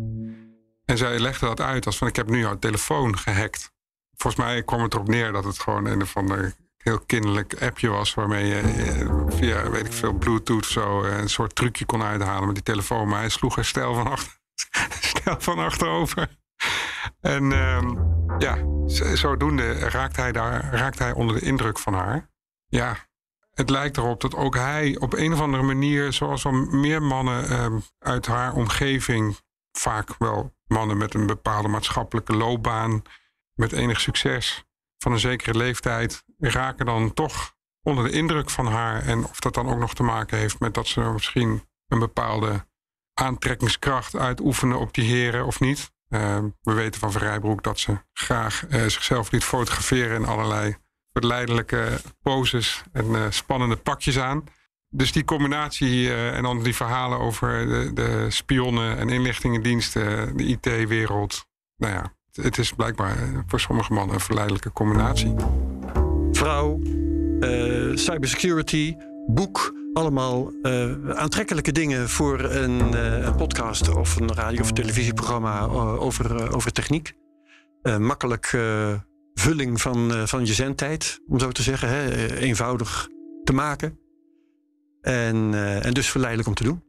En 0.86 0.98
zij 0.98 1.20
legde 1.20 1.46
dat 1.46 1.62
uit 1.62 1.86
als 1.86 1.98
van 1.98 2.08
ik 2.08 2.16
heb 2.16 2.30
nu 2.30 2.40
jouw 2.40 2.60
telefoon 2.60 3.18
gehackt. 3.18 3.72
Volgens 4.16 4.44
mij 4.44 4.64
kwam 4.64 4.82
het 4.82 4.94
erop 4.94 5.08
neer 5.08 5.32
dat 5.32 5.44
het 5.44 5.60
gewoon 5.60 5.86
een 5.86 6.02
of 6.02 6.18
ander 6.18 6.54
heel 6.84 7.00
kinderlijk 7.00 7.62
appje 7.62 7.90
was. 7.90 8.14
Waarmee 8.14 8.46
je 8.46 9.26
via, 9.28 9.70
weet 9.70 9.86
ik 9.86 9.94
veel, 9.94 10.14
Bluetooth 10.14 10.66
zo 10.66 11.04
een 11.04 11.30
soort 11.30 11.56
trucje 11.56 11.86
kon 11.86 12.04
uithalen 12.04 12.46
met 12.46 12.56
die 12.56 12.64
telefoon. 12.64 13.08
Maar 13.08 13.20
hij 13.20 13.30
sloeg 13.30 13.58
er 13.58 13.66
stijl 13.66 13.94
van, 13.94 14.08
achter, 14.08 14.40
stijl 15.12 15.40
van 15.40 15.60
achterover. 15.60 16.40
En 17.22 17.52
um, 17.52 18.00
ja, 18.38 18.58
zodoende 19.16 19.74
raakt 19.74 20.16
hij, 20.16 20.32
daar, 20.32 20.74
raakt 20.74 21.00
hij 21.00 21.12
onder 21.12 21.40
de 21.40 21.46
indruk 21.46 21.80
van 21.80 21.94
haar. 21.94 22.30
Ja, 22.68 22.96
het 23.52 23.70
lijkt 23.70 23.98
erop 23.98 24.22
dat 24.22 24.36
ook 24.36 24.56
hij 24.56 24.98
op 25.00 25.14
een 25.14 25.34
of 25.34 25.42
andere 25.42 25.64
manier, 25.64 26.14
zoals 26.14 26.44
wel 26.44 26.54
meer 26.54 27.02
mannen 27.02 27.64
um, 27.64 27.84
uit 28.00 28.26
haar 28.26 28.54
omgeving, 28.54 29.40
vaak 29.72 30.18
wel 30.18 30.56
mannen 30.66 30.98
met 30.98 31.14
een 31.14 31.26
bepaalde 31.26 31.68
maatschappelijke 31.68 32.36
loopbaan, 32.36 33.02
met 33.54 33.72
enig 33.72 34.02
succes, 34.02 34.66
van 34.98 35.12
een 35.12 35.20
zekere 35.20 35.58
leeftijd 35.58 36.24
raken 36.50 36.86
dan 36.86 37.14
toch 37.14 37.56
onder 37.82 38.04
de 38.04 38.12
indruk 38.12 38.50
van 38.50 38.68
haar. 38.68 39.02
En 39.02 39.24
of 39.24 39.40
dat 39.40 39.54
dan 39.54 39.70
ook 39.70 39.80
nog 39.80 39.94
te 39.94 40.04
maken 40.04 40.38
heeft 40.38 40.60
met 40.60 40.74
dat 40.74 40.88
ze 40.88 41.00
misschien 41.02 41.64
een 41.88 42.00
bepaalde 42.00 42.66
aantrekkingskracht 43.14 44.16
uitoefenen 44.16 44.80
op 44.80 44.94
die 44.94 45.06
heren 45.06 45.46
of 45.46 45.60
niet. 45.60 45.92
Uh, 46.10 46.38
we 46.62 46.74
weten 46.74 47.00
van 47.00 47.12
Verrijbroek 47.12 47.64
dat 47.64 47.80
ze 47.80 47.98
graag 48.14 48.66
uh, 48.70 48.82
zichzelf 48.82 49.32
liet 49.32 49.44
fotograferen 49.44 50.16
in 50.16 50.26
allerlei 50.26 50.76
verleidelijke 51.14 52.02
poses 52.22 52.84
en 52.92 53.06
uh, 53.06 53.26
spannende 53.30 53.76
pakjes 53.76 54.20
aan. 54.20 54.44
Dus 54.90 55.12
die 55.12 55.24
combinatie 55.24 56.14
en 56.14 56.44
dan 56.44 56.64
die 56.64 56.76
verhalen 56.76 57.20
over 57.20 57.68
de, 57.68 57.92
de 57.94 58.26
spionnen 58.30 58.98
en 58.98 59.10
inlichtingendiensten, 59.10 60.38
de 60.38 60.44
IT-wereld. 60.44 61.46
Nou 61.78 61.94
ja, 61.94 62.14
het 62.32 62.58
is 62.58 62.74
blijkbaar 62.74 63.18
voor 63.48 63.60
sommige 63.60 63.94
mannen 63.94 64.16
een 64.16 64.22
verleidelijke 64.22 64.72
combinatie. 64.72 65.36
Vrouw, 66.42 66.80
cybersecurity, 67.96 68.96
boek, 69.28 69.76
allemaal 69.94 70.52
uh, 70.62 71.10
aantrekkelijke 71.10 71.72
dingen 71.72 72.10
voor 72.10 72.40
een, 72.40 72.94
uh, 72.94 73.26
een, 73.26 73.36
podcast 73.36 73.96
of 73.96 74.16
een 74.16 74.34
radio- 74.34 74.62
of 74.62 74.72
televisieprogramma 74.72 75.60
over, 75.98 76.54
over 76.54 76.72
techniek. 76.72 77.14
makkelijk 77.98 78.58
vulling 79.34 79.82
van, 79.82 80.28
van 80.28 80.46
je 80.46 80.54
zendtijd, 80.54 81.20
om 81.28 81.40
zo 81.40 81.52
te 81.52 81.62
zeggen. 81.62 81.90
Hè? 81.90 82.36
eenvoudig 82.36 83.10
te 83.44 83.54
maken. 83.54 84.00
En, 85.02 85.54
en 85.84 85.94
dus 85.94 86.10
verleidelijk 86.10 86.50
om 86.50 86.56
te 86.56 86.64
doen. 86.64 86.84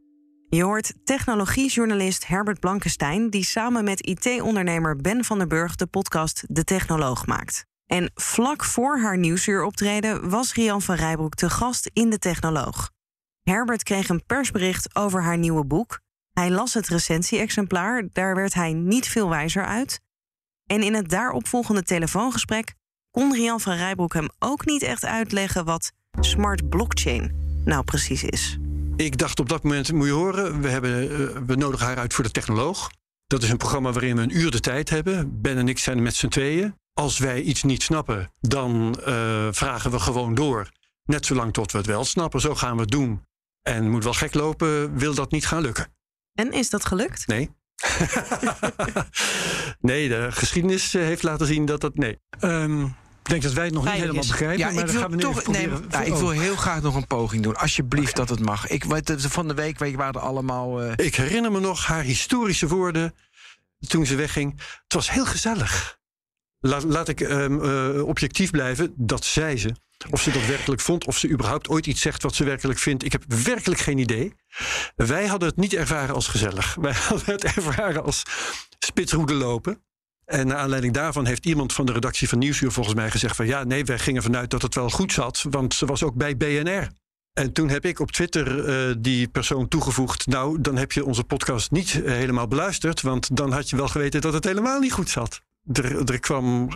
Je 0.48 0.62
hoort 0.62 0.94
technologiejournalist 1.04 2.26
Herbert 2.26 2.60
Blankenstein, 2.60 3.30
die 3.30 3.44
samen 3.44 3.84
met 3.84 4.06
IT-ondernemer 4.06 4.96
Ben 4.96 5.24
van 5.24 5.38
der 5.38 5.46
Burg 5.46 5.74
de 5.74 5.86
podcast 5.86 6.44
De 6.48 6.64
Technoloog 6.64 7.26
maakt. 7.26 7.70
En 7.92 8.10
vlak 8.14 8.64
voor 8.64 8.98
haar 8.98 9.18
nieuwsuuroptreden 9.18 10.30
was 10.30 10.54
Rian 10.54 10.82
van 10.82 10.94
Rijbroek 10.94 11.34
te 11.34 11.50
gast 11.50 11.90
in 11.92 12.10
de 12.10 12.18
Technoloog. 12.18 12.90
Herbert 13.42 13.82
kreeg 13.82 14.08
een 14.08 14.24
persbericht 14.26 14.94
over 14.96 15.22
haar 15.22 15.38
nieuwe 15.38 15.64
boek. 15.64 16.00
Hij 16.32 16.50
las 16.50 16.74
het 16.74 16.88
recensie-exemplaar, 16.88 18.08
daar 18.12 18.34
werd 18.34 18.54
hij 18.54 18.72
niet 18.72 19.08
veel 19.08 19.28
wijzer 19.28 19.64
uit. 19.64 20.00
En 20.66 20.82
in 20.82 20.94
het 20.94 21.08
daaropvolgende 21.08 21.82
telefoongesprek 21.82 22.74
kon 23.10 23.34
Rian 23.34 23.60
van 23.60 23.76
Rijbroek 23.76 24.14
hem 24.14 24.28
ook 24.38 24.66
niet 24.66 24.82
echt 24.82 25.04
uitleggen 25.04 25.64
wat 25.64 25.92
smart 26.20 26.68
blockchain 26.68 27.32
nou 27.64 27.84
precies 27.84 28.24
is. 28.24 28.58
Ik 28.96 29.18
dacht 29.18 29.40
op 29.40 29.48
dat 29.48 29.62
moment, 29.62 29.92
moet 29.92 30.06
je 30.06 30.12
horen, 30.12 30.60
we, 30.60 30.68
hebben, 30.68 31.10
eh, 31.10 31.42
we 31.46 31.56
nodigen 31.56 31.86
haar 31.86 31.98
uit 31.98 32.14
voor 32.14 32.24
de 32.24 32.30
technoloog. 32.30 32.90
Dat 33.26 33.42
is 33.42 33.50
een 33.50 33.56
programma 33.56 33.92
waarin 33.92 34.16
we 34.16 34.22
een 34.22 34.36
uur 34.36 34.50
de 34.50 34.60
tijd 34.60 34.90
hebben. 34.90 35.40
Ben 35.40 35.56
en 35.56 35.68
ik 35.68 35.78
zijn 35.78 36.02
met 36.02 36.14
z'n 36.14 36.28
tweeën. 36.28 36.80
Als 36.94 37.18
wij 37.18 37.42
iets 37.42 37.62
niet 37.62 37.82
snappen, 37.82 38.32
dan 38.40 38.98
uh, 39.06 39.48
vragen 39.50 39.90
we 39.90 39.98
gewoon 39.98 40.34
door. 40.34 40.70
Net 41.04 41.26
zolang 41.26 41.52
tot 41.52 41.72
we 41.72 41.78
het 41.78 41.86
wel 41.86 42.04
snappen. 42.04 42.40
Zo 42.40 42.54
gaan 42.54 42.74
we 42.74 42.80
het 42.80 42.90
doen. 42.90 43.26
En 43.62 43.90
moet 43.90 44.04
wel 44.04 44.12
gek 44.12 44.34
lopen, 44.34 44.98
wil 44.98 45.14
dat 45.14 45.30
niet 45.30 45.46
gaan 45.46 45.62
lukken. 45.62 45.94
En 46.34 46.52
is 46.52 46.70
dat 46.70 46.86
gelukt? 46.86 47.26
Nee. 47.26 47.50
nee, 49.80 50.08
de 50.08 50.28
geschiedenis 50.30 50.94
eh, 50.94 51.02
heeft 51.02 51.22
laten 51.22 51.46
zien 51.46 51.64
dat 51.64 51.80
dat. 51.80 51.94
Nee. 51.94 52.18
Um, 52.40 52.84
ik 53.22 53.28
denk 53.28 53.42
dat 53.42 53.52
wij 53.52 53.64
het 53.64 53.74
nog 53.74 53.84
niet 53.84 53.92
helemaal 53.92 54.26
begrijpen. 54.26 54.58
Ja, 54.58 54.70
maar 54.70 54.84
ik, 54.84 54.90
wil 54.90 55.00
gaan 55.00 55.10
we 55.10 55.16
toch, 55.16 55.46
nee, 55.46 55.68
nou, 55.68 56.04
ik 56.04 56.14
wil 56.14 56.30
heel 56.30 56.56
graag 56.56 56.82
nog 56.82 56.94
een 56.94 57.06
poging 57.06 57.42
doen. 57.42 57.56
Alsjeblieft 57.56 58.16
dat 58.16 58.28
het 58.28 58.40
mag. 58.40 58.68
Ik, 58.68 58.84
van 59.16 59.48
de 59.48 59.54
week 59.54 59.78
weet 59.78 59.90
je, 59.90 59.96
waren 59.96 60.14
er 60.14 60.26
allemaal. 60.26 60.84
Uh... 60.84 60.92
Ik 60.96 61.14
herinner 61.14 61.52
me 61.52 61.60
nog 61.60 61.86
haar 61.86 62.02
historische 62.02 62.68
woorden 62.68 63.14
toen 63.86 64.06
ze 64.06 64.14
wegging. 64.14 64.60
Het 64.82 64.92
was 64.92 65.10
heel 65.10 65.26
gezellig. 65.26 66.00
Laat, 66.64 66.82
laat 66.82 67.08
ik 67.08 67.20
um, 67.20 67.64
uh, 67.64 68.04
objectief 68.04 68.50
blijven, 68.50 68.92
dat 68.96 69.24
zei 69.24 69.56
ze. 69.56 69.74
Of 70.10 70.22
ze 70.22 70.30
dat 70.30 70.46
werkelijk 70.46 70.80
vond, 70.80 71.06
of 71.06 71.18
ze 71.18 71.28
überhaupt 71.28 71.68
ooit 71.68 71.86
iets 71.86 72.00
zegt 72.00 72.22
wat 72.22 72.34
ze 72.34 72.44
werkelijk 72.44 72.78
vindt. 72.78 73.04
Ik 73.04 73.12
heb 73.12 73.24
werkelijk 73.44 73.80
geen 73.80 73.98
idee. 73.98 74.34
Wij 74.96 75.26
hadden 75.26 75.48
het 75.48 75.58
niet 75.58 75.74
ervaren 75.74 76.14
als 76.14 76.28
gezellig. 76.28 76.74
Wij 76.80 76.92
hadden 76.92 77.32
het 77.34 77.44
ervaren 77.44 78.04
als 78.04 78.22
spitsroede 78.78 79.34
lopen. 79.34 79.82
En 80.24 80.46
naar 80.46 80.56
aanleiding 80.56 80.94
daarvan 80.94 81.26
heeft 81.26 81.46
iemand 81.46 81.72
van 81.72 81.86
de 81.86 81.92
redactie 81.92 82.28
van 82.28 82.38
Nieuwsuur 82.38 82.72
volgens 82.72 82.94
mij 82.94 83.10
gezegd 83.10 83.36
van 83.36 83.46
ja, 83.46 83.64
nee, 83.64 83.84
wij 83.84 83.98
gingen 83.98 84.22
vanuit 84.22 84.50
dat 84.50 84.62
het 84.62 84.74
wel 84.74 84.90
goed 84.90 85.12
zat, 85.12 85.44
want 85.50 85.74
ze 85.74 85.86
was 85.86 86.02
ook 86.02 86.14
bij 86.14 86.36
BNR. 86.36 86.88
En 87.32 87.52
toen 87.52 87.68
heb 87.68 87.84
ik 87.84 88.00
op 88.00 88.10
Twitter 88.10 88.68
uh, 88.88 88.94
die 88.98 89.28
persoon 89.28 89.68
toegevoegd. 89.68 90.26
Nou, 90.26 90.60
dan 90.60 90.76
heb 90.76 90.92
je 90.92 91.04
onze 91.04 91.24
podcast 91.24 91.70
niet 91.70 91.90
helemaal 91.90 92.48
beluisterd. 92.48 93.00
Want 93.00 93.36
dan 93.36 93.52
had 93.52 93.70
je 93.70 93.76
wel 93.76 93.88
geweten 93.88 94.20
dat 94.20 94.32
het 94.32 94.44
helemaal 94.44 94.80
niet 94.80 94.92
goed 94.92 95.10
zat. 95.10 95.40
Er, 95.72 96.12
er 96.12 96.20
kwam 96.20 96.68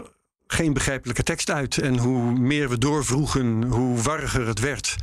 geen 0.47 0.73
begrijpelijke 0.73 1.23
tekst 1.23 1.51
uit. 1.51 1.79
En 1.79 1.99
hoe 1.99 2.39
meer 2.39 2.69
we 2.69 2.79
doorvroegen, 2.79 3.65
hoe 3.65 4.03
warriger 4.03 4.47
het 4.47 4.61
werd. 4.61 4.97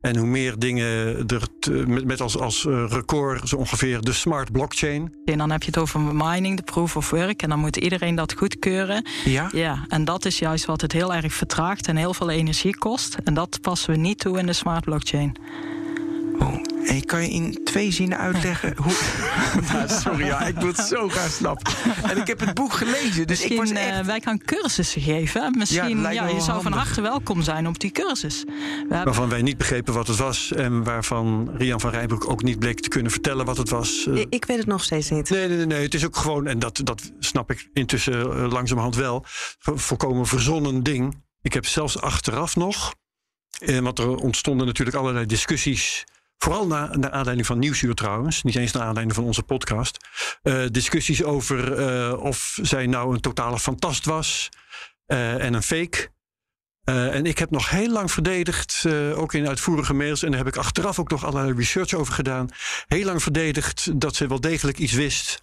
En 0.00 0.16
hoe 0.16 0.26
meer 0.26 0.58
dingen 0.58 0.86
er 1.26 1.48
met, 1.88 2.04
met 2.04 2.20
als, 2.20 2.38
als 2.38 2.66
eh, 2.66 2.84
record 2.88 3.48
zo 3.48 3.56
ongeveer 3.56 4.00
de 4.00 4.12
smart 4.12 4.52
blockchain. 4.52 5.14
En 5.24 5.38
dan 5.38 5.50
heb 5.50 5.62
je 5.62 5.66
het 5.66 5.78
over 5.78 6.00
mining, 6.00 6.56
de 6.56 6.62
proof 6.62 6.96
of 6.96 7.10
work. 7.10 7.42
En 7.42 7.48
dan 7.48 7.58
moet 7.58 7.76
iedereen 7.76 8.14
dat 8.14 8.32
goedkeuren. 8.32 9.06
Ja. 9.24 9.48
ja. 9.52 9.84
En 9.88 10.04
dat 10.04 10.24
is 10.24 10.38
juist 10.38 10.64
wat 10.64 10.80
het 10.80 10.92
heel 10.92 11.14
erg 11.14 11.32
vertraagt 11.32 11.88
en 11.88 11.96
heel 11.96 12.14
veel 12.14 12.30
energie 12.30 12.76
kost. 12.76 13.16
En 13.24 13.34
dat 13.34 13.60
passen 13.60 13.90
we 13.90 13.96
niet 13.96 14.18
toe 14.18 14.38
in 14.38 14.46
de 14.46 14.52
smart 14.52 14.84
blockchain. 14.84 15.36
Oh. 16.38 16.54
En 16.86 17.04
kan 17.04 17.22
je 17.22 17.28
in 17.28 17.60
twee 17.64 17.90
zinnen 17.90 18.18
uitleggen 18.18 18.76
hoe. 18.76 18.92
nou, 19.72 19.88
sorry, 19.88 20.24
ja, 20.24 20.40
ik 20.40 20.56
wil 20.56 20.66
het 20.66 20.76
zo 20.76 21.08
graag 21.08 21.30
snappen. 21.30 21.72
En 22.02 22.16
ik 22.16 22.26
heb 22.26 22.40
het 22.40 22.54
boek 22.54 22.72
gelezen, 22.72 23.26
dus 23.26 23.44
ik 23.44 23.58
was 23.58 23.70
echt... 23.70 24.00
Uh, 24.00 24.06
wij 24.06 24.20
gaan 24.20 24.38
cursussen 24.38 25.02
geven. 25.02 25.58
Misschien, 25.58 26.00
ja, 26.00 26.10
ja 26.10 26.28
je 26.28 26.40
zou 26.40 26.62
van 26.62 26.72
harte 26.72 27.00
welkom 27.00 27.42
zijn 27.42 27.66
op 27.66 27.78
die 27.78 27.90
cursus. 27.90 28.44
We 28.88 29.00
waarvan 29.04 29.28
wij 29.28 29.42
niet 29.42 29.56
begrepen 29.56 29.94
wat 29.94 30.06
het 30.06 30.16
was. 30.16 30.52
En 30.52 30.84
waarvan 30.84 31.50
Rian 31.54 31.80
van 31.80 31.90
Rijbroek 31.90 32.30
ook 32.30 32.42
niet 32.42 32.58
bleek 32.58 32.80
te 32.80 32.88
kunnen 32.88 33.12
vertellen 33.12 33.44
wat 33.44 33.56
het 33.56 33.68
was. 33.68 34.06
Uh, 34.08 34.24
ik 34.28 34.44
weet 34.44 34.58
het 34.58 34.66
nog 34.66 34.84
steeds 34.84 35.10
niet. 35.10 35.30
Nee, 35.30 35.48
nee, 35.48 35.66
nee. 35.66 35.82
Het 35.82 35.94
is 35.94 36.04
ook 36.04 36.16
gewoon, 36.16 36.46
en 36.46 36.58
dat, 36.58 36.80
dat 36.84 37.12
snap 37.18 37.50
ik 37.50 37.68
intussen 37.72 38.26
uh, 38.26 38.50
langzamerhand 38.50 38.96
wel, 38.96 39.24
volkomen 39.58 40.26
verzonnen 40.26 40.82
ding. 40.82 41.22
Ik 41.42 41.52
heb 41.52 41.66
zelfs 41.66 42.00
achteraf 42.00 42.56
nog. 42.56 42.94
Want 43.82 43.98
er 43.98 44.14
ontstonden 44.14 44.66
natuurlijk 44.66 44.96
allerlei 44.96 45.26
discussies 45.26 46.04
Vooral 46.38 46.66
naar, 46.66 46.98
naar 46.98 47.10
aanleiding 47.10 47.46
van 47.46 47.58
Nieuwsuur 47.58 47.94
trouwens. 47.94 48.42
Niet 48.42 48.56
eens 48.56 48.72
naar 48.72 48.82
aanleiding 48.82 49.14
van 49.14 49.24
onze 49.24 49.42
podcast. 49.42 49.98
Uh, 50.42 50.66
discussies 50.70 51.22
over 51.22 51.78
uh, 51.78 52.22
of 52.22 52.58
zij 52.62 52.86
nou 52.86 53.14
een 53.14 53.20
totale 53.20 53.58
fantast 53.58 54.04
was. 54.04 54.48
Uh, 55.06 55.44
en 55.44 55.54
een 55.54 55.62
fake. 55.62 56.14
en 56.84 57.26
ik 57.26 57.38
heb 57.38 57.50
nog 57.50 57.70
heel 57.70 57.90
lang 57.90 58.10
verdedigd, 58.10 58.86
ook 59.14 59.34
in 59.34 59.48
uitvoerige 59.48 59.94
mails, 59.94 60.22
en 60.22 60.30
daar 60.30 60.38
heb 60.38 60.48
ik 60.48 60.56
achteraf 60.56 60.98
ook 60.98 61.10
nog 61.10 61.24
allerlei 61.24 61.56
research 61.56 61.94
over 61.94 62.14
gedaan. 62.14 62.48
Heel 62.86 63.04
lang 63.04 63.22
verdedigd 63.22 64.00
dat 64.00 64.16
ze 64.16 64.26
wel 64.26 64.40
degelijk 64.40 64.78
iets 64.78 64.92
wist, 64.92 65.42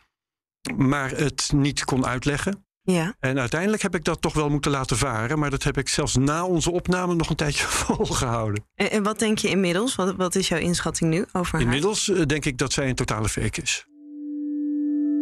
maar 0.76 1.10
het 1.10 1.52
niet 1.54 1.86
kon 1.86 2.06
uitleggen. 2.06 2.66
Ja. 2.86 3.16
En 3.20 3.40
uiteindelijk 3.40 3.82
heb 3.82 3.96
ik 3.96 4.04
dat 4.04 4.22
toch 4.22 4.34
wel 4.34 4.50
moeten 4.50 4.72
laten 4.72 4.98
varen. 4.98 5.40
Maar 5.40 5.50
dat 5.50 5.64
heb 5.64 5.78
ik 5.78 5.90
zelfs 5.90 6.16
na 6.16 6.46
onze 6.46 6.72
opname 6.72 7.16
nog 7.16 7.30
een 7.30 7.36
tijdje 7.36 7.66
volgehouden. 7.86 8.66
En, 8.76 8.92
en 8.92 9.04
wat 9.04 9.20
denk 9.20 9.38
je 9.38 9.48
inmiddels? 9.48 9.96
Wat, 9.96 10.16
wat 10.16 10.36
is 10.36 10.48
jouw 10.48 10.60
inschatting 10.60 11.10
nu 11.10 11.26
over 11.32 11.60
Inmiddels 11.60 12.08
haar? 12.08 12.18
Eh, 12.18 12.26
denk 12.26 12.46
ik 12.46 12.58
dat 12.58 12.74
zij 12.74 12.90
een 12.90 12.96
totale 12.96 13.30
fake 13.30 13.62
is. 13.62 13.86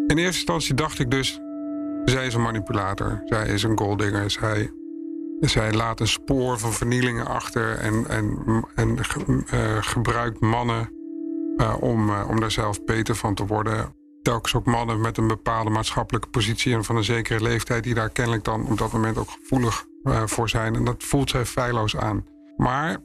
In 0.07 0.17
eerste 0.17 0.37
instantie 0.37 0.75
dacht 0.75 0.99
ik 0.99 1.11
dus... 1.11 1.39
zij 2.05 2.25
is 2.25 2.33
een 2.33 2.41
manipulator. 2.41 3.21
Zij 3.25 3.47
is 3.47 3.63
een 3.63 3.77
golddigger. 3.77 4.31
Zij, 4.31 4.71
zij 5.39 5.73
laat 5.73 5.99
een 5.99 6.07
spoor 6.07 6.59
van 6.59 6.73
vernielingen 6.73 7.27
achter... 7.27 7.77
en, 7.77 8.07
en, 8.07 8.65
en 8.75 8.97
uh, 9.53 9.77
gebruikt 9.79 10.39
mannen 10.39 10.89
uh, 11.57 11.75
om, 11.79 12.09
uh, 12.09 12.29
om 12.29 12.39
daar 12.39 12.51
zelf 12.51 12.83
beter 12.83 13.15
van 13.15 13.35
te 13.35 13.45
worden 13.45 13.99
telkens 14.21 14.55
ook 14.55 14.65
mannen 14.65 15.01
met 15.01 15.17
een 15.17 15.27
bepaalde 15.27 15.69
maatschappelijke 15.69 16.27
positie 16.27 16.73
en 16.73 16.83
van 16.83 16.95
een 16.95 17.03
zekere 17.03 17.41
leeftijd, 17.41 17.83
die 17.83 17.93
daar 17.93 18.09
kennelijk 18.09 18.43
dan 18.43 18.67
op 18.67 18.77
dat 18.77 18.91
moment 18.91 19.17
ook 19.17 19.29
gevoelig 19.29 19.85
uh, 20.03 20.21
voor 20.25 20.49
zijn. 20.49 20.75
En 20.75 20.85
dat 20.85 21.03
voelt 21.03 21.29
zij 21.29 21.45
feilloos 21.45 21.97
aan. 21.97 22.25
Maar 22.57 22.97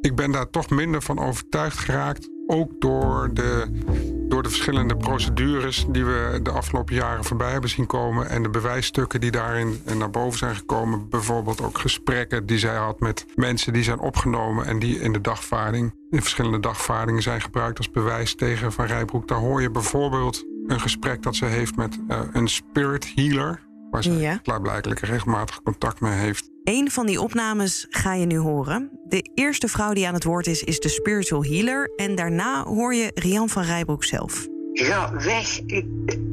ik 0.00 0.14
ben 0.14 0.30
daar 0.30 0.50
toch 0.50 0.70
minder 0.70 1.02
van 1.02 1.18
overtuigd 1.18 1.78
geraakt. 1.78 2.28
Ook 2.46 2.80
door 2.80 3.30
de, 3.32 3.80
door 4.28 4.42
de 4.42 4.48
verschillende 4.48 4.96
procedures 4.96 5.86
die 5.88 6.04
we 6.04 6.40
de 6.42 6.50
afgelopen 6.50 6.94
jaren 6.94 7.24
voorbij 7.24 7.50
hebben 7.50 7.70
zien 7.70 7.86
komen. 7.86 8.28
En 8.28 8.42
de 8.42 8.48
bewijsstukken 8.48 9.20
die 9.20 9.30
daarin 9.30 9.82
naar 9.98 10.10
boven 10.10 10.38
zijn 10.38 10.56
gekomen. 10.56 11.08
Bijvoorbeeld 11.08 11.62
ook 11.62 11.78
gesprekken 11.78 12.46
die 12.46 12.58
zij 12.58 12.76
had 12.76 13.00
met 13.00 13.26
mensen 13.34 13.72
die 13.72 13.82
zijn 13.82 13.98
opgenomen. 13.98 14.66
En 14.66 14.78
die 14.78 15.00
in 15.00 15.12
de 15.12 15.20
dagvaarding, 15.20 15.94
in 16.10 16.20
verschillende 16.20 16.60
dagvaardingen 16.60 17.22
zijn 17.22 17.40
gebruikt 17.40 17.78
als 17.78 17.90
bewijs 17.90 18.34
tegen 18.34 18.72
Van 18.72 18.86
Rijbroek. 18.86 19.28
Daar 19.28 19.38
hoor 19.38 19.62
je 19.62 19.70
bijvoorbeeld 19.70 20.44
een 20.66 20.80
gesprek 20.80 21.22
dat 21.22 21.36
ze 21.36 21.44
heeft 21.44 21.76
met 21.76 21.98
uh, 22.08 22.20
een 22.32 22.48
spirit 22.48 23.12
healer. 23.14 23.62
Waar 23.90 24.02
ze 24.02 24.12
ja. 24.12 24.36
klaarblijkelijk 24.36 25.00
regelmatig 25.00 25.62
contact 25.62 26.00
mee 26.00 26.12
heeft. 26.12 26.53
Een 26.64 26.90
van 26.90 27.06
die 27.06 27.20
opnames 27.20 27.86
ga 27.90 28.14
je 28.14 28.26
nu 28.26 28.36
horen. 28.36 28.90
De 29.08 29.30
eerste 29.34 29.68
vrouw 29.68 29.92
die 29.92 30.06
aan 30.06 30.14
het 30.14 30.24
woord 30.24 30.46
is, 30.46 30.62
is 30.62 30.80
de 30.80 30.88
spiritual 30.88 31.44
healer. 31.44 31.92
En 31.96 32.14
daarna 32.14 32.64
hoor 32.64 32.94
je 32.94 33.10
Rian 33.14 33.48
van 33.48 33.62
Rijbroek 33.62 34.04
zelf. 34.04 34.46
Ga 34.72 35.12
weg. 35.12 35.60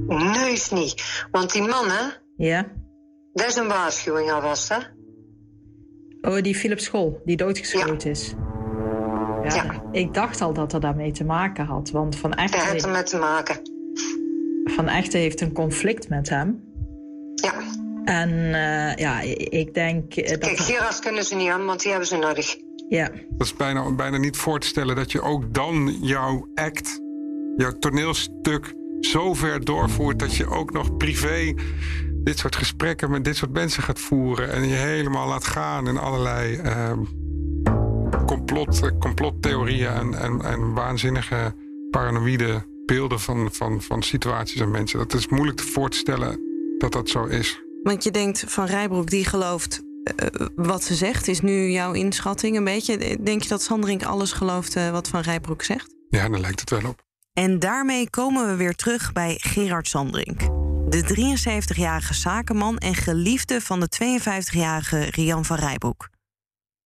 Neus 0.07 0.69
niet. 0.69 1.25
Want 1.31 1.51
die 1.51 1.61
mannen... 1.61 2.13
Ja? 2.37 2.67
Dat 3.33 3.47
is 3.47 3.55
een 3.55 3.67
waarschuwing 3.67 4.31
alvast, 4.31 4.69
hè? 4.69 4.77
Oh, 6.21 6.41
die 6.41 6.55
Philip 6.55 6.79
School, 6.79 7.21
die 7.25 7.37
doodgeschoten 7.37 8.09
ja. 8.09 8.15
is. 8.15 8.33
Ja, 9.43 9.63
ja, 9.63 9.83
Ik 9.91 10.13
dacht 10.13 10.41
al 10.41 10.53
dat 10.53 10.73
er 10.73 10.79
daarmee 10.79 11.11
te 11.11 11.23
maken 11.23 11.65
had. 11.65 11.89
Want 11.89 12.15
van 12.15 12.33
echt. 12.33 12.51
Dat 12.51 12.61
heeft 12.61 12.85
ermee 12.85 13.03
te 13.03 13.17
maken. 13.17 13.55
Van 14.63 14.87
Echte 14.87 15.17
heeft 15.17 15.41
een 15.41 15.51
conflict 15.51 16.09
met 16.09 16.29
hem. 16.29 16.63
Ja. 17.35 17.53
En 18.03 18.29
uh, 18.29 18.95
ja, 18.95 19.21
ik 19.35 19.73
denk... 19.73 20.15
Dat 20.15 20.37
Kijk, 20.37 20.57
Gerard 20.57 20.99
kunnen 20.99 21.23
ze 21.23 21.35
niet 21.35 21.49
aan, 21.49 21.65
want 21.65 21.81
die 21.81 21.89
hebben 21.89 22.07
ze 22.07 22.17
nodig. 22.17 22.57
Ja. 22.89 23.09
Dat 23.29 23.47
is 23.47 23.55
bijna, 23.55 23.91
bijna 23.91 24.17
niet 24.17 24.37
voor 24.37 24.59
te 24.59 24.67
stellen 24.67 24.95
dat 24.95 25.11
je 25.11 25.21
ook 25.21 25.53
dan 25.53 25.97
jouw 26.01 26.47
act, 26.53 26.99
jouw 27.57 27.71
toneelstuk 27.79 28.73
zo 28.99 29.33
ver 29.33 29.65
doorvoert 29.65 30.19
dat 30.19 30.35
je 30.35 30.47
ook 30.47 30.71
nog 30.71 30.97
privé 30.97 31.53
dit 32.23 32.37
soort 32.37 32.55
gesprekken 32.55 33.11
met 33.11 33.23
dit 33.23 33.35
soort 33.35 33.51
mensen 33.51 33.83
gaat 33.83 33.99
voeren 33.99 34.51
en 34.51 34.67
je 34.67 34.75
helemaal 34.75 35.27
laat 35.27 35.47
gaan 35.47 35.87
in 35.87 35.97
allerlei 35.97 36.57
uh, 36.57 36.91
complot, 38.25 38.97
complottheorieën 38.99 39.89
en, 39.89 40.13
en, 40.13 40.41
en 40.41 40.73
waanzinnige 40.73 41.53
paranoïde 41.89 42.63
beelden 42.85 43.19
van, 43.19 43.49
van, 43.51 43.81
van 43.81 44.03
situaties 44.03 44.61
en 44.61 44.71
mensen. 44.71 44.99
Dat 44.99 45.13
is 45.13 45.27
moeilijk 45.27 45.57
te 45.57 45.63
voor 45.63 45.89
te 45.89 45.97
stellen 45.97 46.39
dat 46.77 46.91
dat 46.91 47.09
zo 47.09 47.25
is. 47.25 47.61
Want 47.83 48.03
je 48.03 48.11
denkt 48.11 48.43
van 48.47 48.65
Rijbroek 48.65 49.09
die 49.09 49.25
gelooft 49.25 49.81
uh, 50.03 50.47
wat 50.55 50.83
ze 50.83 50.95
zegt, 50.95 51.27
is 51.27 51.41
nu 51.41 51.69
jouw 51.69 51.93
inschatting 51.93 52.57
een 52.57 52.63
beetje. 52.63 53.19
Denk 53.23 53.41
je 53.41 53.49
dat 53.49 53.61
Sanderink 53.61 54.03
alles 54.03 54.31
gelooft 54.31 54.75
uh, 54.75 54.89
wat 54.89 55.07
Van 55.07 55.21
Rijbroek 55.21 55.63
zegt? 55.63 55.95
Ja, 56.09 56.29
daar 56.29 56.39
lijkt 56.39 56.59
het 56.59 56.69
wel 56.69 56.89
op. 56.89 57.03
En 57.33 57.59
daarmee 57.59 58.09
komen 58.09 58.47
we 58.47 58.55
weer 58.55 58.75
terug 58.75 59.11
bij 59.11 59.37
Gerard 59.39 59.87
Sanderink. 59.87 60.39
De 60.89 61.35
73-jarige 61.75 62.13
zakenman 62.13 62.77
en 62.77 62.95
geliefde 62.95 63.61
van 63.61 63.79
de 63.79 63.89
52-jarige 64.03 64.99
Rian 64.99 65.45
van 65.45 65.57
Rijbroek. 65.57 66.09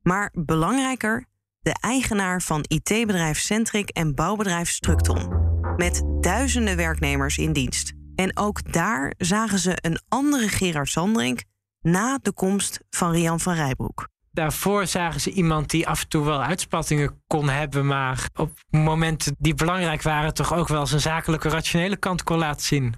Maar 0.01 0.31
belangrijker, 0.33 1.25
de 1.59 1.75
eigenaar 1.79 2.41
van 2.41 2.65
IT-bedrijf 2.67 3.39
Centric 3.39 3.89
en 3.89 4.15
bouwbedrijf 4.15 4.69
Structon. 4.69 5.43
Met 5.77 6.03
duizenden 6.21 6.77
werknemers 6.77 7.37
in 7.37 7.53
dienst. 7.53 7.93
En 8.15 8.38
ook 8.38 8.74
daar 8.74 9.13
zagen 9.17 9.60
ze 9.60 9.77
een 9.81 10.00
andere 10.07 10.48
Gerard 10.48 10.89
Sanderink 10.89 11.43
na 11.81 12.19
de 12.22 12.31
komst 12.31 12.79
van 12.89 13.12
Rian 13.12 13.39
van 13.39 13.53
Rijbroek. 13.53 14.07
Daarvoor 14.31 14.88
zagen 14.88 15.22
ze 15.22 15.31
iemand 15.31 15.69
die 15.69 15.88
af 15.88 16.01
en 16.01 16.07
toe 16.07 16.25
wel 16.25 16.41
uitspattingen 16.41 17.24
kon 17.27 17.50
hebben, 17.50 17.86
maar 17.86 18.29
op 18.34 18.51
momenten 18.69 19.36
die 19.39 19.53
belangrijk 19.53 20.01
waren, 20.01 20.34
toch 20.34 20.53
ook 20.53 20.67
wel 20.67 20.88
zijn 20.88 21.01
zakelijke, 21.01 21.50
rationele 21.50 21.98
kant 21.98 22.24
kon 22.24 22.38
laten 22.38 22.65
zien. 22.65 22.95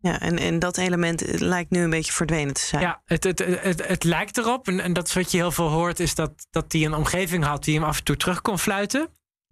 Ja, 0.00 0.20
en, 0.20 0.38
en 0.38 0.58
dat 0.58 0.76
element 0.76 1.40
lijkt 1.40 1.70
nu 1.70 1.82
een 1.82 1.90
beetje 1.90 2.12
verdwenen 2.12 2.54
te 2.54 2.60
zijn. 2.60 2.82
Ja, 2.82 3.02
het, 3.04 3.24
het, 3.24 3.38
het, 3.38 3.86
het 3.86 4.04
lijkt 4.04 4.38
erop, 4.38 4.68
en, 4.68 4.80
en 4.80 4.92
dat 4.92 5.08
is 5.08 5.14
wat 5.14 5.30
je 5.30 5.36
heel 5.36 5.52
veel 5.52 5.68
hoort, 5.68 6.00
is 6.00 6.14
dat, 6.14 6.46
dat 6.50 6.72
hij 6.72 6.84
een 6.84 6.94
omgeving 6.94 7.44
had 7.44 7.64
die 7.64 7.74
hem 7.74 7.84
af 7.84 7.98
en 7.98 8.04
toe 8.04 8.16
terug 8.16 8.40
kon 8.42 8.58
fluiten. 8.58 9.08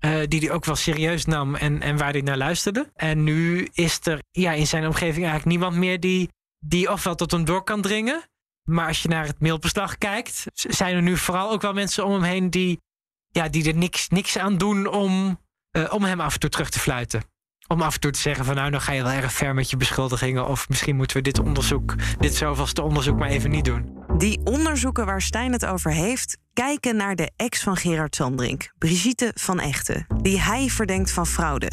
Uh, 0.06 0.22
die 0.28 0.40
hij 0.40 0.50
ook 0.50 0.64
wel 0.64 0.76
serieus 0.76 1.24
nam 1.24 1.54
en, 1.54 1.82
en 1.82 1.96
waar 1.96 2.12
hij 2.12 2.20
naar 2.20 2.36
luisterde. 2.36 2.90
En 2.94 3.24
nu 3.24 3.68
is 3.72 3.98
er 4.02 4.22
ja, 4.30 4.52
in 4.52 4.66
zijn 4.66 4.86
omgeving 4.86 5.24
eigenlijk 5.24 5.44
niemand 5.44 5.76
meer 5.76 6.00
die, 6.00 6.30
die 6.58 6.92
ofwel 6.92 7.14
tot 7.14 7.30
hem 7.30 7.44
door 7.44 7.64
kan 7.64 7.82
dringen. 7.82 8.22
Maar 8.62 8.86
als 8.86 9.02
je 9.02 9.08
naar 9.08 9.26
het 9.26 9.40
mailbeslag 9.40 9.98
kijkt, 9.98 10.44
zijn 10.52 10.94
er 10.94 11.02
nu 11.02 11.16
vooral 11.16 11.50
ook 11.50 11.62
wel 11.62 11.72
mensen 11.72 12.04
om 12.04 12.12
hem 12.12 12.22
heen 12.22 12.50
die, 12.50 12.80
ja, 13.28 13.48
die 13.48 13.68
er 13.68 13.76
niks, 13.76 14.08
niks 14.08 14.38
aan 14.38 14.58
doen 14.58 14.86
om, 14.86 15.40
uh, 15.76 15.92
om 15.92 16.04
hem 16.04 16.20
af 16.20 16.34
en 16.34 16.40
toe 16.40 16.50
terug 16.50 16.70
te 16.70 16.78
fluiten. 16.78 17.22
Om 17.68 17.82
af 17.82 17.94
en 17.94 18.00
toe 18.00 18.10
te 18.10 18.20
zeggen 18.20 18.44
van 18.44 18.54
nou, 18.54 18.70
dan 18.70 18.80
ga 18.80 18.92
je 18.92 19.02
wel 19.02 19.12
erg 19.12 19.32
ver 19.32 19.54
met 19.54 19.70
je 19.70 19.76
beschuldigingen. 19.76 20.46
Of 20.46 20.68
misschien 20.68 20.96
moeten 20.96 21.16
we 21.16 21.22
dit 21.22 21.38
onderzoek, 21.38 21.94
dit 22.18 22.34
zoveelste 22.34 22.82
onderzoek 22.82 23.18
maar 23.18 23.28
even 23.28 23.50
niet 23.50 23.64
doen. 23.64 24.04
Die 24.18 24.40
onderzoeken 24.44 25.06
waar 25.06 25.22
Stijn 25.22 25.52
het 25.52 25.66
over 25.66 25.92
heeft, 25.92 26.38
kijken 26.52 26.96
naar 26.96 27.16
de 27.16 27.30
ex 27.36 27.62
van 27.62 27.76
Gerard 27.76 28.14
Sandrink, 28.14 28.72
Brigitte 28.78 29.30
van 29.34 29.60
Echten, 29.60 30.06
die 30.22 30.40
hij 30.40 30.68
verdenkt 30.68 31.10
van 31.10 31.26
fraude. 31.26 31.70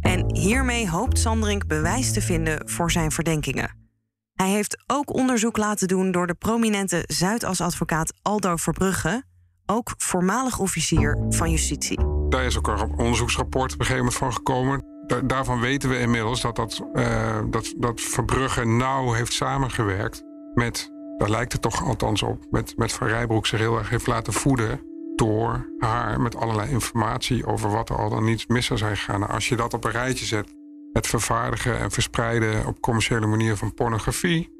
En 0.00 0.36
hiermee 0.36 0.88
hoopt 0.88 1.18
Sandrink 1.18 1.66
bewijs 1.66 2.12
te 2.12 2.22
vinden 2.22 2.68
voor 2.68 2.90
zijn 2.90 3.10
verdenkingen. 3.10 3.84
Hij 4.32 4.50
heeft 4.50 4.84
ook 4.86 5.14
onderzoek 5.14 5.56
laten 5.56 5.88
doen 5.88 6.10
door 6.10 6.26
de 6.26 6.34
prominente 6.34 7.04
Zuidas-advocaat 7.06 8.14
Aldo 8.22 8.56
Verbrugge, 8.56 9.22
ook 9.66 9.94
voormalig 9.96 10.58
officier 10.58 11.24
van 11.28 11.50
justitie. 11.50 11.98
Daar 12.28 12.44
is 12.44 12.58
ook 12.58 12.68
een 12.68 12.98
onderzoeksrapport 12.98 13.72
op 13.72 13.80
een 13.80 13.86
gegeven 13.86 14.04
moment 14.04 14.16
van 14.16 14.32
gekomen. 14.32 14.95
Daarvan 15.24 15.60
weten 15.60 15.88
we 15.88 15.98
inmiddels 15.98 16.40
dat, 16.40 16.56
dat, 16.56 16.82
uh, 16.94 17.38
dat, 17.50 17.74
dat 17.76 18.00
Verbrugge 18.00 18.64
nauw 18.64 19.12
heeft 19.12 19.32
samengewerkt 19.32 20.24
met, 20.54 20.92
daar 21.16 21.30
lijkt 21.30 21.52
het 21.52 21.62
toch 21.62 21.84
althans 21.84 22.22
op, 22.22 22.46
met, 22.50 22.76
met 22.76 22.92
Van 22.92 23.06
Rijbroek 23.06 23.46
zich 23.46 23.58
heel 23.58 23.78
erg 23.78 23.90
heeft 23.90 24.06
laten 24.06 24.32
voeden 24.32 24.80
door 25.14 25.70
haar 25.78 26.20
met 26.20 26.36
allerlei 26.36 26.70
informatie 26.70 27.46
over 27.46 27.70
wat 27.70 27.88
er 27.88 27.96
al 27.96 28.10
dan 28.10 28.24
niet 28.24 28.48
mis 28.48 28.66
zou 28.66 28.78
zijn 28.78 28.96
gegaan. 28.96 29.20
Nou, 29.20 29.32
als 29.32 29.48
je 29.48 29.56
dat 29.56 29.74
op 29.74 29.84
een 29.84 29.90
rijtje 29.90 30.26
zet, 30.26 30.54
het 30.92 31.06
vervaardigen 31.06 31.78
en 31.78 31.90
verspreiden 31.90 32.66
op 32.66 32.80
commerciële 32.80 33.26
manier 33.26 33.56
van 33.56 33.74
pornografie, 33.74 34.50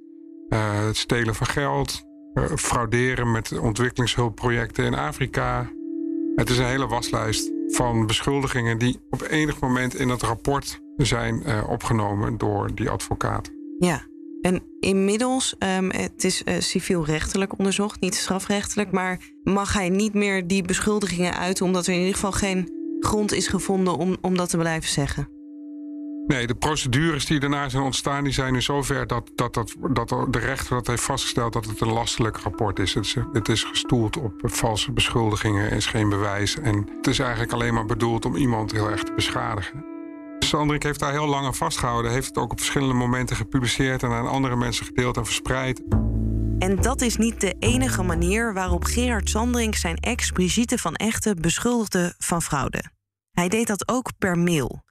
uh, 0.49 0.85
het 0.87 0.97
stelen 0.97 1.35
van 1.35 1.47
geld, 1.47 2.05
uh, 2.35 2.45
frauderen 2.45 3.31
met 3.31 3.59
ontwikkelingshulpprojecten 3.59 4.85
in 4.85 4.95
Afrika. 4.95 5.71
Het 6.35 6.51
is 6.51 6.59
een 6.59 6.67
hele 6.67 6.87
waslijst 6.87 7.53
van 7.69 8.07
beschuldigingen 8.07 8.79
die 8.79 9.01
op 9.11 9.23
enig 9.23 9.61
moment 9.61 9.95
in 9.95 10.09
het 10.09 10.23
rapport 10.23 10.81
zijn 10.97 11.43
uh, 11.47 11.69
opgenomen 11.69 12.39
door 12.39 12.75
die 12.75 12.91
advocaat. 12.91 13.51
Ja, 13.79 14.07
en 14.41 14.63
inmiddels, 14.81 15.55
um, 15.79 15.91
het 15.91 16.25
is 16.25 16.43
civielrechtelijk 16.59 17.59
onderzocht, 17.59 18.01
niet 18.01 18.15
strafrechtelijk, 18.15 18.93
maar 18.93 19.21
mag 19.43 19.73
hij 19.73 19.89
niet 19.89 20.15
meer 20.15 20.47
die 20.47 20.63
beschuldigingen 20.63 21.37
uit, 21.39 21.61
omdat 21.61 21.87
er 21.87 21.93
in 21.93 21.99
ieder 21.99 22.15
geval 22.15 22.33
geen 22.33 22.71
grond 23.01 23.33
is 23.33 23.47
gevonden 23.47 23.97
om, 23.97 24.17
om 24.21 24.37
dat 24.37 24.49
te 24.49 24.57
blijven 24.57 24.91
zeggen? 24.91 25.36
Nee, 26.27 26.47
de 26.47 26.55
procedures 26.55 27.27
die 27.27 27.41
daarna 27.41 27.69
zijn 27.69 27.83
ontstaan, 27.83 28.25
die 28.25 28.33
zijn 28.33 28.53
nu 28.53 28.63
zover 28.63 29.07
dat, 29.07 29.31
dat, 29.35 29.55
dat, 29.55 29.77
dat 29.91 30.09
de 30.09 30.39
rechter 30.39 30.75
dat 30.75 30.87
heeft 30.87 31.03
vastgesteld 31.03 31.53
dat 31.53 31.65
het 31.65 31.81
een 31.81 31.93
lastelijk 31.93 32.37
rapport 32.37 32.79
is. 32.79 32.95
Het, 32.95 33.05
is. 33.05 33.17
het 33.33 33.49
is 33.49 33.65
gestoeld 33.65 34.17
op 34.17 34.33
valse 34.43 34.93
beschuldigingen, 34.93 35.71
is 35.71 35.87
geen 35.87 36.09
bewijs. 36.09 36.59
En 36.59 36.89
het 36.97 37.07
is 37.07 37.19
eigenlijk 37.19 37.53
alleen 37.53 37.75
maar 37.75 37.87
bedoeld 37.87 38.25
om 38.25 38.37
iemand 38.37 38.73
heel 38.73 38.91
erg 38.91 39.03
te 39.03 39.13
beschadigen. 39.15 39.85
Sandrik 40.39 40.83
heeft 40.83 41.01
daar 41.01 41.13
heel 41.13 41.27
lang 41.27 41.47
aan 41.47 41.55
vastgehouden, 41.55 42.11
heeft 42.11 42.27
het 42.27 42.39
ook 42.39 42.53
op 42.53 42.59
verschillende 42.59 42.95
momenten 42.95 43.37
gepubliceerd 43.37 44.03
en 44.03 44.11
aan 44.11 44.29
andere 44.29 44.57
mensen 44.57 44.87
gedeeld 44.87 45.17
en 45.17 45.25
verspreid. 45.25 45.83
En 46.59 46.77
dat 46.81 47.01
is 47.01 47.17
niet 47.17 47.41
de 47.41 47.55
enige 47.59 48.03
manier 48.03 48.55
waarop 48.55 48.85
Gerard 48.85 49.29
Sandring 49.29 49.77
zijn 49.77 49.97
ex 49.97 50.31
Brigitte 50.31 50.79
van 50.79 50.95
Echten 50.95 51.41
beschuldigde 51.41 52.15
van 52.19 52.43
fraude. 52.43 52.85
Hij 53.31 53.49
deed 53.49 53.67
dat 53.67 53.89
ook 53.89 54.11
per 54.19 54.39
mail. 54.39 54.85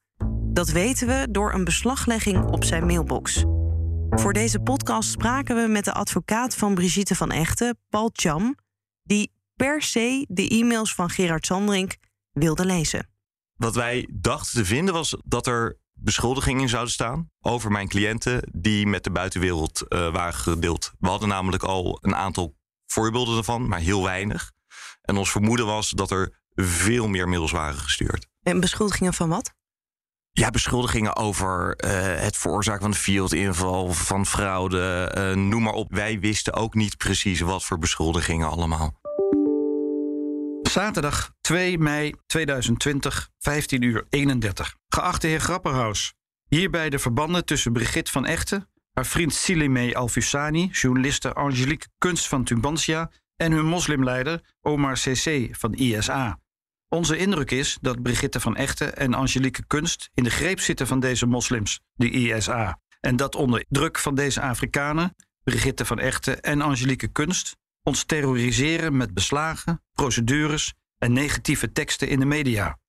Dat 0.56 0.70
weten 0.70 1.08
we 1.08 1.28
door 1.32 1.54
een 1.54 1.64
beslaglegging 1.64 2.46
op 2.46 2.64
zijn 2.64 2.86
mailbox. 2.86 3.44
Voor 4.10 4.34
deze 4.34 4.60
podcast 4.60 5.10
spraken 5.10 5.56
we 5.56 5.68
met 5.68 5.86
de 5.86 5.94
advocaat 5.94 6.56
van 6.56 6.76
Brigitte 6.76 7.16
van 7.16 7.32
Echten, 7.32 7.78
Paul 7.90 8.10
Cham, 8.14 8.58
die 9.04 9.32
per 9.56 9.82
se 9.82 10.26
de 10.30 10.48
e-mails 10.48 10.94
van 10.94 11.10
Gerard 11.10 11.46
Sandrink 11.46 11.96
wilde 12.32 12.66
lezen. 12.66 13.10
Wat 13.56 13.76
wij 13.76 14.10
dachten 14.12 14.54
te 14.54 14.66
vinden 14.66 14.94
was 14.94 15.18
dat 15.26 15.48
er 15.48 15.78
beschuldigingen 15.94 16.70
zouden 16.70 16.94
staan 16.94 17.32
over 17.40 17.72
mijn 17.72 17.88
cliënten 17.88 18.50
die 18.52 18.88
met 18.88 19.04
de 19.04 19.12
buitenwereld 19.12 19.84
uh, 19.90 20.12
waren 20.12 20.34
gedeeld. 20.34 20.94
We 21.00 21.08
hadden 21.08 21.30
namelijk 21.30 21.64
al 21.64 21.98
een 22.02 22.16
aantal 22.16 22.56
voorbeelden 22.86 23.38
ervan, 23.38 23.68
maar 23.68 23.80
heel 23.80 24.04
weinig. 24.04 24.52
En 25.02 25.18
ons 25.18 25.32
vermoeden 25.32 25.66
was 25.66 25.90
dat 25.90 26.12
er 26.12 26.42
veel 26.54 27.08
meer 27.08 27.30
mails 27.30 27.52
waren 27.52 27.80
gestuurd. 27.80 28.28
En 28.44 28.60
beschuldigingen 28.60 29.14
van 29.14 29.30
wat? 29.30 29.54
Ja, 30.38 30.50
beschuldigingen 30.50 31.16
over 31.16 31.78
uh, 31.86 31.92
het 32.22 32.38
veroorzaken 32.38 32.82
van 32.82 32.92
de 32.92 32.98
fieldinval, 32.98 33.94
van 33.94 34.26
fraude, 34.26 35.12
uh, 35.18 35.44
noem 35.44 35.64
maar 35.64 35.74
op. 35.74 35.94
Wij 35.94 36.20
wisten 36.20 36.54
ook 36.54 36.74
niet 36.74 36.98
precies 36.98 37.40
wat 37.40 37.66
voor 37.66 37.78
beschuldigingen 37.78 38.50
allemaal. 38.50 39.00
Zaterdag 40.62 41.34
2 41.42 41.78
mei 41.78 42.14
2020, 42.26 43.30
15 43.40 43.82
uur 43.82 44.06
31. 44.10 44.76
Geachte 44.88 45.28
heer 45.28 45.40
Grapperhaus, 45.40 46.14
hierbij 46.48 46.90
de 46.90 47.00
verbanden 47.00 47.46
tussen 47.46 47.74
Brigitte 47.74 48.12
van 48.12 48.26
Echten, 48.26 48.70
haar 48.94 49.06
vriend 49.06 49.34
Silime 49.34 49.96
Alfusani, 49.96 50.70
journaliste 50.72 51.34
Angelique 51.34 51.88
Kunst 51.98 52.28
van 52.28 52.44
Tubantia 52.44 53.12
en 53.36 53.52
hun 53.52 53.66
moslimleider 53.66 54.42
Omar 54.62 54.94
CC 54.94 55.48
van 55.52 55.74
ISA. 55.74 56.40
Onze 56.90 57.18
indruk 57.18 57.52
is 57.52 57.78
dat 57.82 58.02
Brigitte 58.02 58.40
van 58.40 58.56
Echten 58.56 58.98
en 58.98 59.14
Angelique 59.14 59.66
Kunst 59.68 60.10
in 60.14 60.24
de 60.24 60.30
greep 60.30 60.60
zitten 60.60 60.88
van 60.88 61.00
deze 61.00 61.26
moslims, 61.26 61.80
de 61.94 62.10
ISA. 62.10 62.80
En 63.00 63.16
dat 63.16 63.36
onder 63.36 63.66
druk 63.70 63.98
van 64.00 64.16
deze 64.16 64.42
Afrikanen, 64.42 65.16
Brigitte 65.44 65.86
van 65.86 66.00
Echten 66.00 66.42
en 66.42 66.62
Angelique 66.62 67.08
Kunst, 67.08 67.56
ons 67.84 68.04
terroriseren 68.04 68.98
met 68.98 69.14
beslagen, 69.14 69.84
procedures 69.94 70.74
en 70.98 71.14
negatieve 71.14 71.72
teksten 71.72 72.08
in 72.08 72.20
de 72.20 72.26
media. 72.26 72.80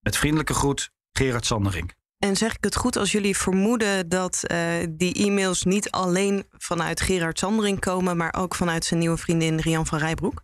Met 0.00 0.16
vriendelijke 0.16 0.54
groet, 0.54 0.90
Gerard 1.12 1.46
Sandering. 1.46 1.96
En 2.18 2.36
zeg 2.36 2.56
ik 2.56 2.64
het 2.64 2.76
goed 2.76 2.96
als 2.96 3.12
jullie 3.12 3.36
vermoeden 3.36 4.08
dat 4.08 4.44
uh, 4.46 4.86
die 4.90 5.14
e-mails 5.14 5.62
niet 5.62 5.90
alleen 5.90 6.46
vanuit 6.50 7.00
Gerard 7.00 7.38
Sandering 7.38 7.80
komen, 7.80 8.16
maar 8.16 8.34
ook 8.34 8.54
vanuit 8.54 8.84
zijn 8.84 9.00
nieuwe 9.00 9.16
vriendin 9.16 9.60
Rian 9.60 9.86
van 9.86 9.98
Rijbroek? 9.98 10.42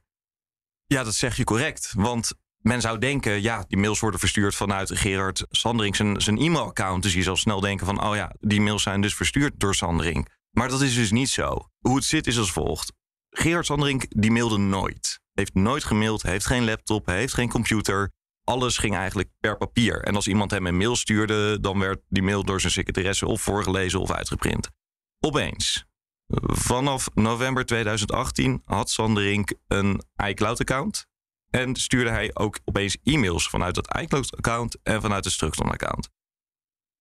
Ja, 0.87 1.05
dat 1.05 1.14
zeg 1.14 1.37
je 1.37 1.45
correct. 1.45 1.93
Want 1.97 2.33
men 2.64 2.81
zou 2.81 2.98
denken, 2.98 3.42
ja, 3.42 3.64
die 3.68 3.79
mails 3.79 4.00
worden 4.00 4.20
verstuurd 4.20 4.55
vanuit 4.55 4.98
Gerard 4.98 5.46
Sandring 5.50 5.96
zijn, 5.96 6.38
e-mailaccount. 6.38 7.03
Dus 7.03 7.14
je 7.14 7.22
zal 7.22 7.37
snel 7.37 7.61
denken 7.61 7.87
van, 7.87 8.05
oh 8.05 8.14
ja, 8.14 8.33
die 8.40 8.61
mails 8.61 8.83
zijn 8.83 9.00
dus 9.00 9.14
verstuurd 9.14 9.53
door 9.61 9.74
Sandring. 9.74 10.29
Maar 10.50 10.68
dat 10.68 10.83
is 10.83 10.94
dus 10.94 11.11
niet 11.11 11.29
zo. 11.29 11.68
Hoe 11.79 11.96
het 11.96 12.05
zit 12.05 12.27
is 12.27 12.38
als 12.38 12.53
volgt. 12.53 12.92
Gerard 13.31 13.66
Sandring 13.66 14.07
die 14.09 14.31
mailde 14.31 14.59
nooit. 14.59 15.20
Heeft 15.33 15.55
nooit 15.55 15.85
gemaild, 15.85 16.22
heeft 16.22 16.46
geen 16.46 16.64
laptop, 16.64 17.07
heeft 17.07 17.35
geen 17.35 17.48
computer. 17.48 18.12
Alles 18.44 18.79
ging 18.79 18.94
eigenlijk 18.94 19.29
per 19.40 19.57
papier. 19.57 20.03
En 20.03 20.14
als 20.14 20.27
iemand 20.27 20.50
hem 20.50 20.66
een 20.66 20.77
mail 20.77 20.96
stuurde, 20.96 21.61
dan 21.61 21.79
werd 21.79 22.00
die 22.09 22.22
mail 22.22 22.44
door 22.44 22.61
zijn 22.61 22.72
secretaresse 22.72 23.27
of 23.27 23.42
voorgelezen 23.42 24.00
of 24.00 24.11
uitgeprint. 24.11 24.70
Opeens, 25.20 25.85
vanaf 26.46 27.09
november 27.14 27.64
2018 27.64 28.62
had 28.64 28.90
Sanderink 28.90 29.53
een 29.68 30.03
iCloud-account. 30.27 31.07
En 31.55 31.77
stuurde 31.77 32.11
hij 32.11 32.31
ook 32.33 32.59
opeens 32.64 32.97
e-mails 33.03 33.49
vanuit 33.49 33.75
dat 33.75 33.97
iCloud-account 34.01 34.79
en 34.83 35.01
vanuit 35.01 35.25
het 35.25 35.33
Structon-account. 35.33 36.09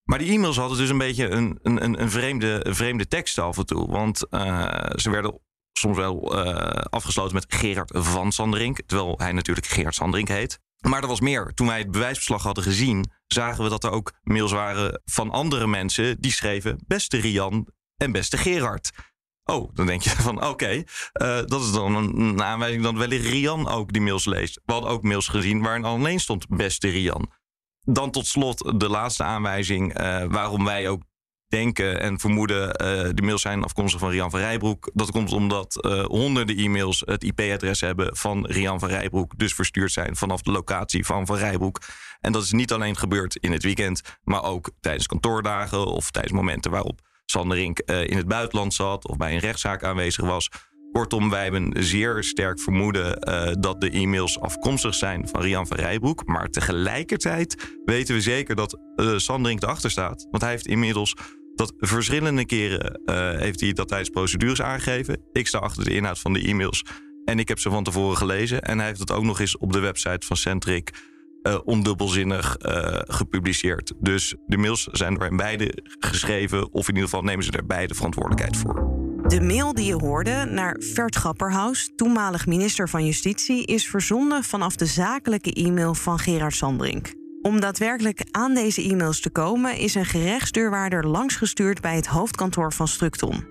Maar 0.04 0.20
die 0.20 0.32
e-mails 0.32 0.58
hadden 0.58 0.78
dus 0.78 0.90
een 0.90 0.98
beetje 0.98 1.30
een, 1.30 1.60
een, 1.62 2.02
een, 2.02 2.12
vreemde, 2.12 2.68
een 2.68 2.76
vreemde 2.76 3.08
tekst 3.08 3.40
af 3.40 3.58
en 3.58 3.66
toe. 3.66 3.92
Want 3.92 4.26
uh, 4.30 4.86
ze 4.96 5.10
werden 5.10 5.40
soms 5.72 5.98
wel 5.98 6.46
uh, 6.46 6.66
afgesloten 6.90 7.34
met 7.34 7.46
Gerard 7.48 7.92
van 7.94 8.32
Sanderink. 8.32 8.82
Terwijl 8.86 9.18
hij 9.18 9.32
natuurlijk 9.32 9.68
Gerard 9.68 9.96
Sanderink 9.96 10.28
heet. 10.28 10.60
Maar 10.80 11.02
er 11.02 11.08
was 11.08 11.22
meer. 11.22 11.52
Toen 11.54 11.68
wij 11.68 11.78
het 11.78 11.92
bewijsbeslag 11.92 12.44
hadden 12.44 12.64
gezien, 12.64 13.12
zagen 13.28 13.64
we 13.64 13.70
dat 13.70 13.84
er 13.84 13.92
ook 13.92 14.14
mails 14.22 14.52
waren 14.52 15.02
van 15.06 15.32
andere 15.32 15.68
mensen 15.68 16.22
die 16.22 16.32
schreven: 16.32 16.84
Beste 16.88 17.18
Rian 17.18 17.68
en 17.98 18.12
beste 18.12 18.38
Gerard. 18.38 18.92
Oh, 19.46 19.70
dan 19.74 19.86
denk 19.86 20.02
je 20.02 20.10
van 20.30 20.46
oké, 20.46 20.72
uh, 20.74 20.84
dat 21.46 21.62
is 21.62 21.72
dan 21.72 21.96
een, 21.96 22.44
aanwijzing 22.44 22.84
dat 22.84 22.94
wellicht 22.94 23.26
Rian 23.26 23.68
ook 23.68 23.94
die 23.94 24.02
mails 24.02 24.26
leest. 24.26 24.62
We 24.66 24.74
hadden 24.74 24.92
ook 24.92 25.04
mails 25.04 25.28
gezien 25.28 25.62
waarin 25.62 25.84
alleen 25.84 26.20
stond 26.20 26.48
beste 26.48 26.90
Rian. 26.90 27.32
Dan 27.82 28.12
tot 28.12 28.28
slot 28.28 28.80
de 28.80 28.90
laatste 28.90 29.24
aanwijzing 29.24 30.00
uh, 30.00 30.24
waarom 30.24 30.66
wij 30.66 30.90
ook 30.90 31.02
denken 31.48 32.00
en 32.00 32.20
vermoeden 32.20 32.64
uh, 32.68 33.10
de 33.14 33.22
mails 33.22 33.42
zijn 33.42 33.64
afkomstig 33.64 34.00
van 34.00 34.10
Rian 34.10 34.30
van 34.30 34.40
Rijbroek. 34.40 34.92
Dat 34.94 35.12
komt 35.12 35.32
omdat 35.32 35.74
honderden 36.08 36.58
e-mails 36.58 37.04
het 37.06 37.24
IP-adres 37.24 37.82
hebben 37.82 38.18
van 38.18 38.46
Rian 38.46 38.80
van 38.80 38.90
Rijbroek. 38.90 39.38
Dus 39.38 39.54
verstuurd 39.54 39.92
zijn 39.92 40.16
vanaf 40.16 40.42
de 40.42 40.52
locatie 40.52 41.06
van 41.06 41.26
Van 41.26 41.38
Rijbroek. 41.38 41.82
En 42.20 42.32
dat 42.32 42.44
is 42.44 42.52
niet 42.52 42.72
alleen 42.72 42.98
gebeurd 42.98 43.36
in 43.36 43.52
het 43.52 43.64
weekend, 43.64 44.02
maar 44.24 44.44
ook 44.44 44.72
tijdens 44.80 45.08
kantoordagen 45.08 45.86
of 45.86 46.12
tijdens 46.12 46.34
momenten 46.34 46.72
waarop 46.72 47.02
Sanderink 47.26 47.82
uh, 47.86 48.08
in 48.08 48.18
het 48.18 48.28
buitenland 48.28 48.74
zat 48.74 49.08
of 49.08 49.18
bij 49.18 49.34
een 49.34 49.40
rechtszaak 49.40 49.84
aanwezig 49.84 50.26
was. 50.26 50.50
Kortom, 50.92 51.30
wij 51.30 51.44
hebben 51.44 51.84
zeer 51.84 52.24
sterk 52.24 52.60
vermoeden 52.60 53.30
uh, 53.30 53.52
dat 53.60 53.82
de 53.82 53.90
e-mails 53.90 54.40
afkomstig 54.40 54.96
zijn 54.96 55.28
van 55.28 55.42
Rian 55.42 55.68
van 55.68 55.78
Rijbroek. 55.78 56.26
Maar 56.26 56.50
tegelijkertijd 56.50 57.78
weten 57.86 58.16
we 58.16 58.22
zeker 58.22 58.56
dat 58.56 58.80
uh, 58.96 59.18
Sanderink 59.18 59.64
erachter 59.64 59.92
staat. 59.92 60.28
Want 60.32 60.44
hij 60.44 60.52
heeft 60.52 60.68
inmiddels 60.68 61.16
dat 61.56 61.74
verschillende 61.78 62.46
keren 62.46 63.02
heeft 63.40 63.60
hij 63.60 63.74
dat 63.74 63.88
tijdens 63.88 64.10
procedures 64.10 64.62
aangegeven. 64.62 65.22
Ik 65.32 65.48
sta 65.48 65.58
achter 65.58 65.84
de 65.84 65.94
inhoud 65.94 66.20
van 66.20 66.34
de 66.34 66.42
e-mails 66.42 66.84
en 67.26 67.40
ik 67.40 67.48
heb 67.48 67.60
ze 67.60 67.70
van 67.70 67.84
tevoren 67.84 68.18
gelezen. 68.18 68.62
En 68.62 68.78
hij 68.78 68.88
heeft 68.88 69.00
het 69.00 69.12
ook 69.12 69.24
nog 69.24 69.40
eens 69.40 69.58
op 69.58 69.74
de 69.74 69.80
website 69.80 70.28
van 70.28 70.38
Centric 70.38 70.90
uh, 71.44 71.58
ondubbelzinnig 71.64 72.58
uh, 72.62 73.00
gepubliceerd. 73.08 73.94
Dus 74.00 74.36
de 74.48 74.58
mails 74.58 74.84
zijn 74.92 75.14
door 75.14 75.24
hen 75.24 75.38
beide 75.38 75.84
geschreven, 76.00 76.74
of 76.74 76.88
in 76.88 76.94
ieder 76.94 77.10
geval 77.10 77.24
nemen 77.24 77.44
ze 77.44 77.52
er 77.52 77.66
beide 77.66 77.94
verantwoordelijkheid 77.94 78.58
voor. 78.58 78.92
De 79.28 79.42
mail 79.42 79.74
die 79.74 79.86
je 79.86 79.96
hoorde 79.96 80.46
naar 80.46 80.76
Vert 80.80 81.16
Grapperhaus, 81.16 81.92
toenmalig 81.96 82.46
minister 82.46 82.90
van 82.90 83.06
Justitie, 83.06 83.66
is 83.66 83.88
verzonden 83.88 84.44
vanaf 84.44 84.76
de 84.76 84.86
zakelijke 84.86 85.54
e-mail 85.54 85.94
van 85.94 86.20
Gerard 86.20 86.56
Sandbrink. 86.56 87.14
Om 87.42 87.60
daadwerkelijk 87.60 88.24
aan 88.32 88.54
deze 88.54 88.82
e-mails 88.82 89.20
te 89.20 89.30
komen, 89.30 89.78
is 89.78 89.96
een 89.96 90.06
gerechtsdeurwaarder 90.06 91.08
langsgestuurd 91.08 91.82
bij 91.82 91.96
het 91.96 92.08
hoofdkantoor 92.08 92.74
van 92.74 92.88
Structon. 92.88 93.46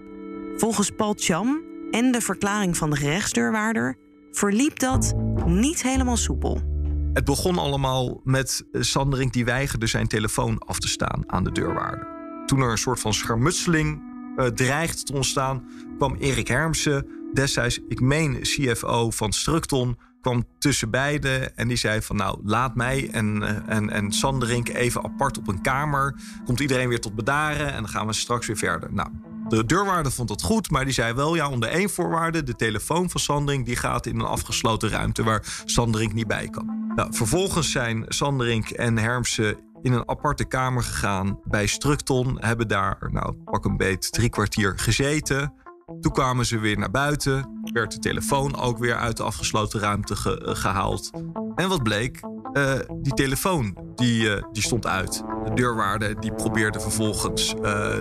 Volgens 0.57 0.91
Paul 0.91 1.15
Cham 1.17 1.63
en 1.91 2.13
de 2.13 2.21
verklaring 2.21 2.77
van 2.77 2.91
de 2.91 2.97
gerechtsdeurwaarder 2.97 3.97
verliep 4.31 4.79
dat 4.79 5.15
niet 5.47 5.83
helemaal 5.83 6.17
soepel. 6.17 6.72
Het 7.13 7.25
begon 7.25 7.59
allemaal 7.59 8.21
met 8.25 8.65
Sanderink 8.73 9.33
die 9.33 9.45
weigerde 9.45 9.87
zijn 9.87 10.07
telefoon 10.07 10.59
af 10.59 10.79
te 10.79 10.89
staan 10.89 11.25
aan 11.27 11.45
de 11.45 11.53
deurwaarder. 11.53 12.07
Toen 12.47 12.61
er 12.61 12.71
een 12.71 12.79
soort 12.79 13.01
van 13.01 13.15
schermutseling 13.15 14.03
uh, 14.37 14.47
dreigde 14.47 15.03
te 15.03 15.13
ontstaan, 15.13 15.69
kwam 15.97 16.15
Erik 16.15 16.49
Hermsen, 16.49 17.07
destijds, 17.33 17.81
ik 17.89 18.01
meen, 18.01 18.39
CFO 18.41 19.11
van 19.11 19.33
Structon, 19.33 19.99
kwam 20.21 20.45
tussen 20.59 20.91
beiden 20.91 21.57
en 21.57 21.69
die 21.69 21.77
zei 21.77 22.03
van 22.03 22.17
nou 22.17 22.39
laat 22.43 22.75
mij 22.75 23.11
en, 23.11 23.43
en, 23.67 23.91
en 23.91 24.13
Sanderink 24.13 24.69
even 24.69 25.05
apart 25.05 25.39
op 25.39 25.49
een 25.49 25.63
kamer. 25.63 26.15
Komt 26.45 26.61
iedereen 26.61 26.89
weer 26.89 27.01
tot 27.01 27.15
bedaren 27.15 27.73
en 27.73 27.83
dan 27.83 27.89
gaan 27.89 28.07
we 28.07 28.13
straks 28.13 28.47
weer 28.47 28.57
verder. 28.57 28.93
Nou, 28.93 29.09
de 29.57 29.67
deurwaarder 29.67 30.13
vond 30.13 30.29
dat 30.29 30.43
goed, 30.43 30.71
maar 30.71 30.85
die 30.85 30.95
zei 30.95 31.15
wel 31.15 31.35
ja 31.35 31.49
onder 31.49 31.69
één 31.69 31.91
voorwaarde. 31.91 32.43
De 32.43 32.57
telefoon 32.57 33.11
van 33.11 33.21
Sanderink 33.21 33.67
die 33.67 33.77
gaat 33.77 34.07
in 34.07 34.21
een 34.21 34.27
afgesloten 34.27 34.89
ruimte 34.89 35.23
waar 35.23 35.63
Sanderink 35.65 36.13
niet 36.13 36.27
bij 36.27 36.49
kan. 36.49 36.93
Nou, 36.97 37.15
vervolgens 37.15 37.71
zijn 37.71 38.05
Sanderink 38.09 38.71
en 38.71 38.99
Hermsen 38.99 39.57
in 39.83 39.93
een 39.93 40.09
aparte 40.09 40.45
kamer 40.45 40.83
gegaan 40.83 41.41
bij 41.45 41.67
Structon. 41.67 42.37
Hebben 42.41 42.69
daar, 42.69 43.09
nou 43.11 43.35
pak 43.45 43.65
een 43.65 43.77
beet, 43.77 44.13
drie 44.13 44.29
kwartier 44.29 44.73
gezeten. 44.79 45.53
Toen 46.01 46.13
kwamen 46.13 46.47
ze 46.47 46.59
weer 46.59 46.79
naar 46.79 46.91
buiten. 46.91 47.61
Werd 47.73 47.93
de 47.93 47.99
telefoon 47.99 48.57
ook 48.57 48.79
weer 48.79 48.97
uit 48.97 49.17
de 49.17 49.23
afgesloten 49.23 49.81
ruimte 49.81 50.17
ge 50.17 50.41
gehaald. 50.43 51.11
En 51.55 51.69
wat 51.69 51.83
bleek? 51.83 52.21
Uh, 52.53 52.73
die 53.01 53.15
telefoon 53.15 53.77
die, 53.95 54.23
uh, 54.23 54.43
die 54.53 54.63
stond 54.63 54.87
uit. 54.87 55.23
De 55.45 55.55
deurwaarde 55.55 56.15
die 56.19 56.35
probeerde 56.35 56.81
vervolgens 56.81 57.55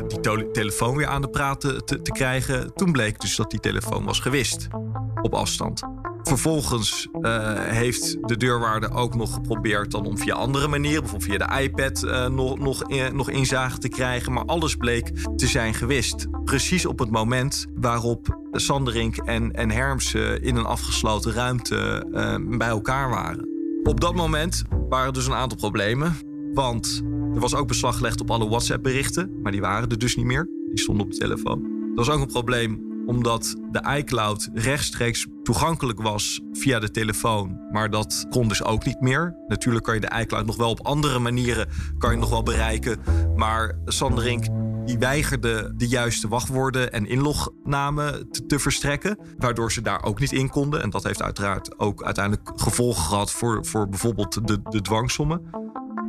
die 0.08 0.52
telefoon 0.52 0.96
weer 0.96 1.08
aan 1.08 1.22
de 1.22 1.30
praten 1.30 1.86
te, 1.86 2.02
te, 2.02 2.12
krijgen. 2.12 2.74
Toen 2.74 2.92
bleek 2.92 3.20
dus 3.20 3.36
dat 3.36 3.52
die 3.52 3.60
telefoon 3.60 4.06
was 4.06 4.20
gewist. 4.20 4.68
Op 5.22 5.34
afstand. 5.34 5.82
Vervolgens 6.24 7.08
heeft 7.58 8.18
de 8.22 8.38
deurwaarde 8.38 8.90
ook 8.90 9.16
nog 9.16 9.34
geprobeerd 9.34 9.92
dan 9.92 10.06
om 10.06 10.18
via 10.18 10.34
andere 10.34 10.68
manieren, 10.68 11.02
bijvoorbeeld 11.02 11.32
via 11.32 11.48
de 11.48 11.64
iPad, 11.64 12.30
nog, 12.32 12.60
nog, 12.60 12.84
nog 13.14 13.30
inzage 13.30 13.78
te 13.78 13.90
krijgen. 13.90 14.34
Maar 14.34 14.46
alles 14.46 14.76
bleek 14.76 15.12
te 15.36 15.48
zijn 15.48 15.74
gewist. 15.74 16.28
Precies 16.44 16.86
op 16.86 17.00
het 17.00 17.12
moment 17.12 17.68
waarop 17.76 18.40
Sanderink 18.52 19.18
en, 19.18 19.52
en 19.52 19.72
Hermsen 19.72 20.42
in 20.44 20.56
een 20.56 20.66
afgesloten 20.66 21.34
ruimte 21.34 22.06
bij 22.58 22.68
elkaar 22.68 23.10
waren. 23.10 23.50
Op 23.84 24.00
dat 24.00 24.16
moment 24.16 24.64
waren 24.90 25.08
er 25.08 25.14
dus 25.14 25.28
een 25.28 25.34
aantal 25.34 25.58
problemen. 25.58 26.16
Want 26.54 27.02
er 27.34 27.40
was 27.40 27.56
ook 27.56 27.68
beslag 27.68 27.98
gelegd 27.98 28.22
op 28.22 28.32
alle 28.32 28.50
WhatsApp-berichten, 28.50 29.40
maar 29.42 29.52
die 29.52 29.62
waren 29.62 29.90
er 29.90 29.98
dus 29.98 30.16
niet 30.16 30.26
meer. 30.26 30.50
Die 30.70 30.80
stonden 30.80 31.06
op 31.06 31.12
de 31.12 31.18
telefoon. 31.18 31.64
Er 31.64 31.96
was 31.96 32.10
ook 32.10 32.22
een 32.22 32.28
probleem 32.28 32.91
omdat 33.12 33.56
de 33.72 33.96
iCloud 33.98 34.50
rechtstreeks 34.54 35.28
toegankelijk 35.44 36.02
was 36.02 36.42
via 36.54 36.80
de 36.80 36.92
telefoon, 36.92 37.60
maar 37.72 37.90
dat 37.90 38.26
kon 38.30 38.48
dus 38.48 38.64
ook 38.64 38.86
niet 38.86 39.02
meer. 39.02 39.36
Natuurlijk 39.48 39.86
kan 39.86 39.94
je 39.94 40.00
de 40.00 40.20
iCloud 40.20 40.46
nog 40.46 40.56
wel 40.56 40.70
op 40.70 40.86
andere 40.86 41.20
manieren 41.20 41.68
kan 41.98 42.12
je 42.12 42.18
nog 42.18 42.30
wel 42.30 42.44
bereiken, 42.44 43.00
maar 43.36 43.78
Sanderink 43.86 44.46
die 44.86 44.98
weigerde 44.98 45.74
de 45.76 45.88
juiste 45.88 46.28
wachtwoorden 46.28 46.92
en 46.92 47.06
inlognamen 47.06 48.32
te, 48.48 48.60
verstrekken, 48.60 49.18
waardoor 49.38 49.72
ze 49.72 49.82
daar 49.82 50.04
ook 50.04 50.20
niet 50.20 50.32
in 50.32 50.50
konden. 50.50 50.82
En 50.82 50.90
dat 50.90 51.04
heeft 51.04 51.22
uiteraard 51.22 51.80
ook 51.80 52.04
uiteindelijk 52.04 52.52
gevolgen 52.56 53.04
gehad 53.04 53.32
voor, 53.32 53.66
voor 53.66 53.90
bijvoorbeeld 53.90 54.48
de, 54.48 54.62
de 54.70 54.82
dwangsommen. 54.82 55.42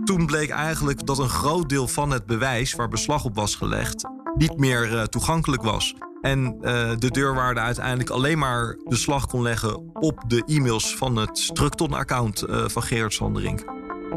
Toen 0.05 0.27
bleek 0.27 0.51
eigenlijk 0.51 1.07
dat 1.07 1.19
een 1.19 1.29
groot 1.29 1.69
deel 1.69 1.89
van 1.89 2.11
het 2.11 2.27
bewijs 2.27 2.75
waar 2.75 2.89
beslag 2.89 3.25
op 3.25 3.35
was 3.35 3.55
gelegd 3.55 4.05
niet 4.35 4.59
meer 4.59 4.93
uh, 4.93 5.03
toegankelijk 5.03 5.63
was. 5.63 5.95
En 6.23 6.57
uh, 6.61 6.91
de 6.99 7.11
deurwaarder 7.11 7.63
uiteindelijk 7.63 8.11
alleen 8.11 8.39
maar 8.39 8.77
beslag 8.85 9.27
kon 9.27 9.43
leggen 9.43 9.91
op 9.93 10.23
de 10.27 10.43
e-mails 10.47 10.97
van 10.97 11.17
het 11.17 11.39
Structon-account 11.39 12.45
uh, 12.49 12.69
van 12.69 12.83
Gerard 12.83 13.13
Sanderink. 13.13 13.65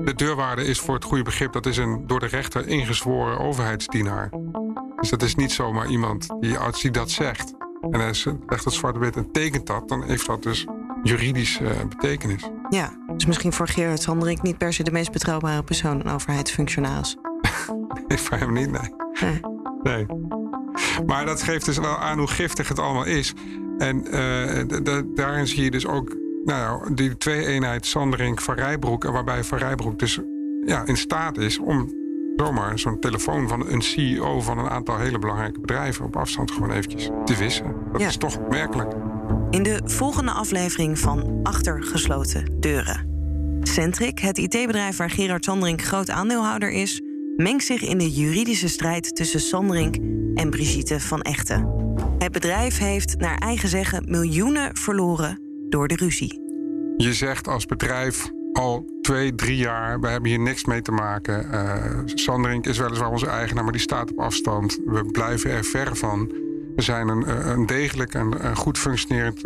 De 0.03 0.13
deurwaarder 0.15 0.65
is 0.65 0.79
voor 0.79 0.93
het 0.95 1.03
goede 1.03 1.23
begrip, 1.23 1.53
dat 1.53 1.65
is 1.65 1.77
een 1.77 2.07
door 2.07 2.19
de 2.19 2.25
rechter 2.25 2.67
ingezworen 2.67 3.39
overheidsdienaar. 3.39 4.29
Dus 4.99 5.09
dat 5.09 5.21
is 5.21 5.35
niet 5.35 5.51
zomaar 5.51 5.87
iemand 5.87 6.27
die, 6.39 6.57
als 6.57 6.81
hij 6.81 6.91
dat 6.91 7.11
zegt 7.11 7.53
en 7.91 7.99
hij 7.99 8.13
legt 8.47 8.63
het 8.63 8.73
zwart 8.73 8.97
wit 8.97 9.15
en 9.15 9.31
tekent 9.31 9.67
dat, 9.67 9.87
dan 9.89 10.03
heeft 10.03 10.25
dat 10.25 10.43
dus 10.43 10.65
juridische 11.03 11.63
uh, 11.63 11.69
betekenis. 11.89 12.49
Ja, 12.69 12.97
dus 13.15 13.25
misschien 13.25 13.53
voor 13.53 13.67
Gerard 13.67 14.01
Sanderink 14.01 14.41
niet 14.41 14.57
per 14.57 14.73
se 14.73 14.83
de 14.83 14.91
meest 14.91 15.11
betrouwbare 15.11 15.63
persoon, 15.63 15.99
een 15.99 16.09
overheidsfunctionaris. 16.11 17.17
nee, 18.07 18.17
voor 18.17 18.37
hem 18.37 18.53
niet, 18.53 18.71
nee. 18.71 18.93
nee. 19.21 19.39
nee. 19.83 20.05
Maar 21.05 21.25
dat 21.25 21.41
geeft 21.41 21.65
dus 21.65 21.77
wel 21.77 21.97
aan 21.97 22.17
hoe 22.17 22.27
giftig 22.27 22.67
het 22.67 22.79
allemaal 22.79 23.05
is. 23.05 23.33
En 23.77 24.15
uh, 24.15 24.99
daarin 25.15 25.47
zie 25.47 25.63
je 25.63 25.71
dus 25.71 25.87
ook 25.87 26.15
nou, 26.45 26.93
die 26.93 27.17
twee-eenheid 27.17 27.85
Sanderink 27.85 28.41
van 28.41 28.55
Rijbroek. 28.55 29.03
Waarbij 29.03 29.43
Van 29.43 29.57
Rijbroek 29.57 29.99
dus 29.99 30.19
ja, 30.65 30.85
in 30.85 30.97
staat 30.97 31.37
is 31.37 31.59
om 31.59 31.93
zomaar 32.35 32.79
zo'n 32.79 32.99
telefoon 32.99 33.47
van 33.47 33.69
een 33.69 33.81
CEO 33.81 34.41
van 34.41 34.57
een 34.57 34.69
aantal 34.69 34.97
hele 34.97 35.19
belangrijke 35.19 35.59
bedrijven 35.59 36.05
op 36.05 36.15
afstand 36.15 36.51
gewoon 36.51 36.71
eventjes 36.71 37.09
te 37.25 37.35
wissen. 37.35 37.75
Dat 37.91 38.01
ja. 38.01 38.07
is 38.07 38.17
toch 38.17 38.37
opmerkelijk. 38.37 38.93
In 39.49 39.63
de 39.63 39.81
volgende 39.85 40.31
aflevering 40.31 40.99
van 40.99 41.39
Achter 41.43 41.83
gesloten 41.83 42.59
deuren. 42.59 43.13
Centric, 43.61 44.19
het 44.19 44.37
IT-bedrijf 44.37 44.97
waar 44.97 45.09
Gerard 45.09 45.43
Sandring 45.43 45.81
groot 45.81 46.09
aandeelhouder 46.09 46.71
is, 46.71 47.01
mengt 47.35 47.63
zich 47.63 47.81
in 47.81 47.97
de 47.97 48.11
juridische 48.11 48.69
strijd 48.69 49.15
tussen 49.15 49.39
Sandring 49.39 50.23
en 50.35 50.49
Brigitte 50.49 50.99
van 50.99 51.21
Echten. 51.21 51.73
Het 52.17 52.31
bedrijf 52.31 52.77
heeft, 52.77 53.17
naar 53.17 53.37
eigen 53.37 53.69
zeggen, 53.69 54.03
miljoenen 54.07 54.75
verloren 54.75 55.39
door 55.69 55.87
de 55.87 55.95
ruzie. 55.95 56.43
Je 56.97 57.13
zegt 57.13 57.47
als 57.47 57.65
bedrijf 57.65 58.31
al 58.53 58.85
twee, 59.01 59.35
drie 59.35 59.57
jaar, 59.57 59.99
we 59.99 60.07
hebben 60.07 60.29
hier 60.29 60.39
niks 60.39 60.65
mee 60.65 60.81
te 60.81 60.91
maken. 60.91 61.47
Uh, 61.53 61.99
Sanderink 62.05 62.65
is 62.65 62.77
weliswaar 62.77 63.11
onze 63.11 63.27
eigenaar, 63.27 63.63
maar 63.63 63.73
die 63.73 63.81
staat 63.81 64.11
op 64.11 64.19
afstand. 64.19 64.79
We 64.85 65.05
blijven 65.05 65.51
er 65.51 65.63
ver 65.63 65.95
van. 65.95 66.31
We 66.75 66.81
zijn 66.81 67.07
een, 67.07 67.49
een 67.49 67.65
degelijk 67.65 68.13
en 68.13 68.45
een 68.45 68.55
goed 68.55 68.77
functionerend 68.77 69.41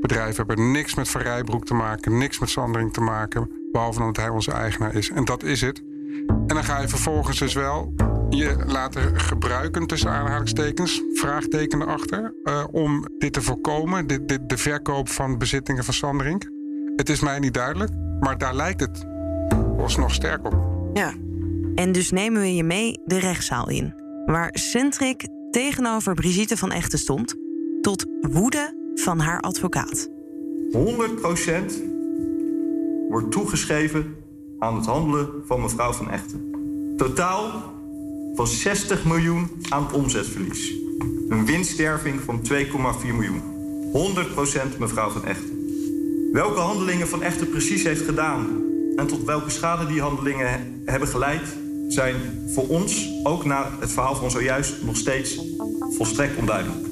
bedrijf. 0.00 0.36
We 0.36 0.44
hebben 0.46 0.70
niks 0.70 0.94
met 0.94 1.08
Van 1.08 1.20
Rijbroek 1.20 1.64
te 1.64 1.74
maken, 1.74 2.18
niks 2.18 2.38
met 2.38 2.48
Sanderink 2.48 2.92
te 2.92 3.00
maken. 3.00 3.50
Behalve 3.72 4.00
dat 4.00 4.16
hij 4.16 4.28
onze 4.28 4.52
eigenaar 4.52 4.94
is. 4.94 5.10
En 5.10 5.24
dat 5.24 5.42
is 5.42 5.60
het. 5.60 5.82
En 6.26 6.46
dan 6.46 6.64
ga 6.64 6.80
je 6.80 6.88
vervolgens 6.88 7.38
dus 7.38 7.54
wel 7.54 7.94
je 8.36 8.56
laten 8.66 9.20
gebruiken, 9.20 9.86
tussen 9.86 10.10
aanhalingstekens, 10.10 11.02
vraagteken 11.12 11.82
erachter, 11.82 12.34
uh, 12.44 12.64
om 12.70 13.06
dit 13.18 13.32
te 13.32 13.42
voorkomen, 13.42 14.06
dit, 14.06 14.28
dit, 14.28 14.48
de 14.48 14.56
verkoop 14.56 15.08
van 15.08 15.38
bezittingen 15.38 15.84
van 15.84 15.94
Sanderink. 15.94 16.50
Het 16.96 17.08
is 17.08 17.20
mij 17.20 17.38
niet 17.38 17.54
duidelijk, 17.54 17.90
maar 18.20 18.38
daar 18.38 18.54
lijkt 18.54 18.80
het 18.80 19.06
nog 19.96 20.14
sterk 20.14 20.46
op. 20.46 20.54
Ja, 20.92 21.12
en 21.74 21.92
dus 21.92 22.10
nemen 22.10 22.40
we 22.40 22.54
je 22.54 22.64
mee 22.64 23.00
de 23.04 23.18
rechtszaal 23.18 23.68
in, 23.68 23.94
waar 24.26 24.50
Centric 24.52 25.28
tegenover 25.50 26.14
Brigitte 26.14 26.56
van 26.56 26.72
Echten 26.72 26.98
stond, 26.98 27.34
tot 27.80 28.06
woede 28.20 28.76
van 28.94 29.18
haar 29.18 29.40
advocaat. 29.40 30.10
100% 30.72 30.78
wordt 33.08 33.30
toegeschreven 33.30 34.16
aan 34.58 34.76
het 34.76 34.86
handelen 34.86 35.28
van 35.44 35.60
mevrouw 35.60 35.92
van 35.92 36.10
Echten. 36.10 36.50
Totaal 36.96 37.72
van 38.34 38.46
60 38.46 39.04
miljoen 39.04 39.50
aan 39.68 39.92
omzetverlies. 39.92 40.74
Een 41.28 41.46
winststerving 41.46 42.20
van 42.20 42.40
2,4 42.52 42.56
miljoen. 43.02 43.42
100% 44.74 44.78
mevrouw 44.78 45.10
van 45.10 45.24
Echten. 45.24 45.60
Welke 46.32 46.60
handelingen 46.60 47.08
van 47.08 47.22
Echten 47.22 47.50
precies 47.50 47.82
heeft 47.82 48.04
gedaan 48.04 48.62
en 48.96 49.06
tot 49.06 49.24
welke 49.24 49.50
schade 49.50 49.86
die 49.86 50.00
handelingen 50.00 50.82
hebben 50.84 51.08
geleid, 51.08 51.56
zijn 51.88 52.16
voor 52.54 52.68
ons, 52.68 53.08
ook 53.22 53.44
na 53.44 53.70
het 53.80 53.92
verhaal 53.92 54.14
van 54.14 54.30
zojuist, 54.30 54.82
nog 54.82 54.96
steeds 54.96 55.40
volstrekt 55.90 56.36
onduidelijk. 56.36 56.86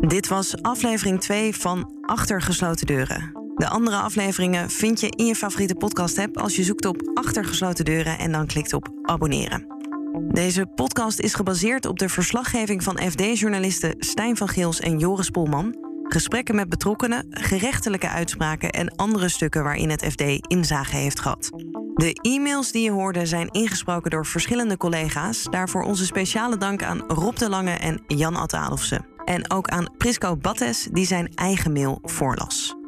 Dit 0.00 0.28
was 0.28 0.62
aflevering 0.62 1.20
2 1.20 1.54
van 1.54 1.90
Achtergesloten 2.00 2.86
Deuren. 2.86 3.32
De 3.56 3.68
andere 3.68 3.96
afleveringen 3.96 4.70
vind 4.70 5.00
je 5.00 5.08
in 5.16 5.26
je 5.26 5.34
favoriete 5.34 5.74
podcast-app 5.74 6.38
als 6.38 6.56
je 6.56 6.62
zoekt 6.62 6.84
op 6.84 7.10
Achtergesloten 7.14 7.84
Deuren 7.84 8.18
en 8.18 8.32
dan 8.32 8.46
klikt 8.46 8.72
op 8.72 8.88
abonneren. 9.02 9.81
Deze 10.20 10.66
podcast 10.66 11.20
is 11.20 11.34
gebaseerd 11.34 11.86
op 11.86 11.98
de 11.98 12.08
verslaggeving 12.08 12.82
van 12.82 12.98
FD-journalisten 12.98 13.94
Stijn 13.98 14.36
van 14.36 14.48
Geels 14.48 14.80
en 14.80 14.98
Joris 14.98 15.30
Polman, 15.30 15.76
gesprekken 16.02 16.54
met 16.54 16.68
betrokkenen, 16.68 17.26
gerechtelijke 17.30 18.08
uitspraken 18.08 18.70
en 18.70 18.96
andere 18.96 19.28
stukken 19.28 19.62
waarin 19.62 19.90
het 19.90 20.04
FD 20.04 20.20
inzage 20.46 20.96
heeft 20.96 21.20
gehad. 21.20 21.50
De 21.94 22.12
e-mails 22.12 22.72
die 22.72 22.82
je 22.82 22.90
hoorde 22.90 23.26
zijn 23.26 23.48
ingesproken 23.48 24.10
door 24.10 24.26
verschillende 24.26 24.76
collega's. 24.76 25.46
Daarvoor 25.50 25.82
onze 25.82 26.06
speciale 26.06 26.56
dank 26.56 26.82
aan 26.82 27.04
Rob 27.06 27.36
de 27.36 27.48
Lange 27.48 27.74
en 27.74 28.02
Jan 28.06 28.36
Adolfsen. 28.36 29.06
En 29.24 29.50
ook 29.50 29.68
aan 29.68 29.96
Prisco 29.98 30.36
Battes, 30.36 30.88
die 30.90 31.06
zijn 31.06 31.34
eigen 31.34 31.72
mail 31.72 31.98
voorlas. 32.02 32.81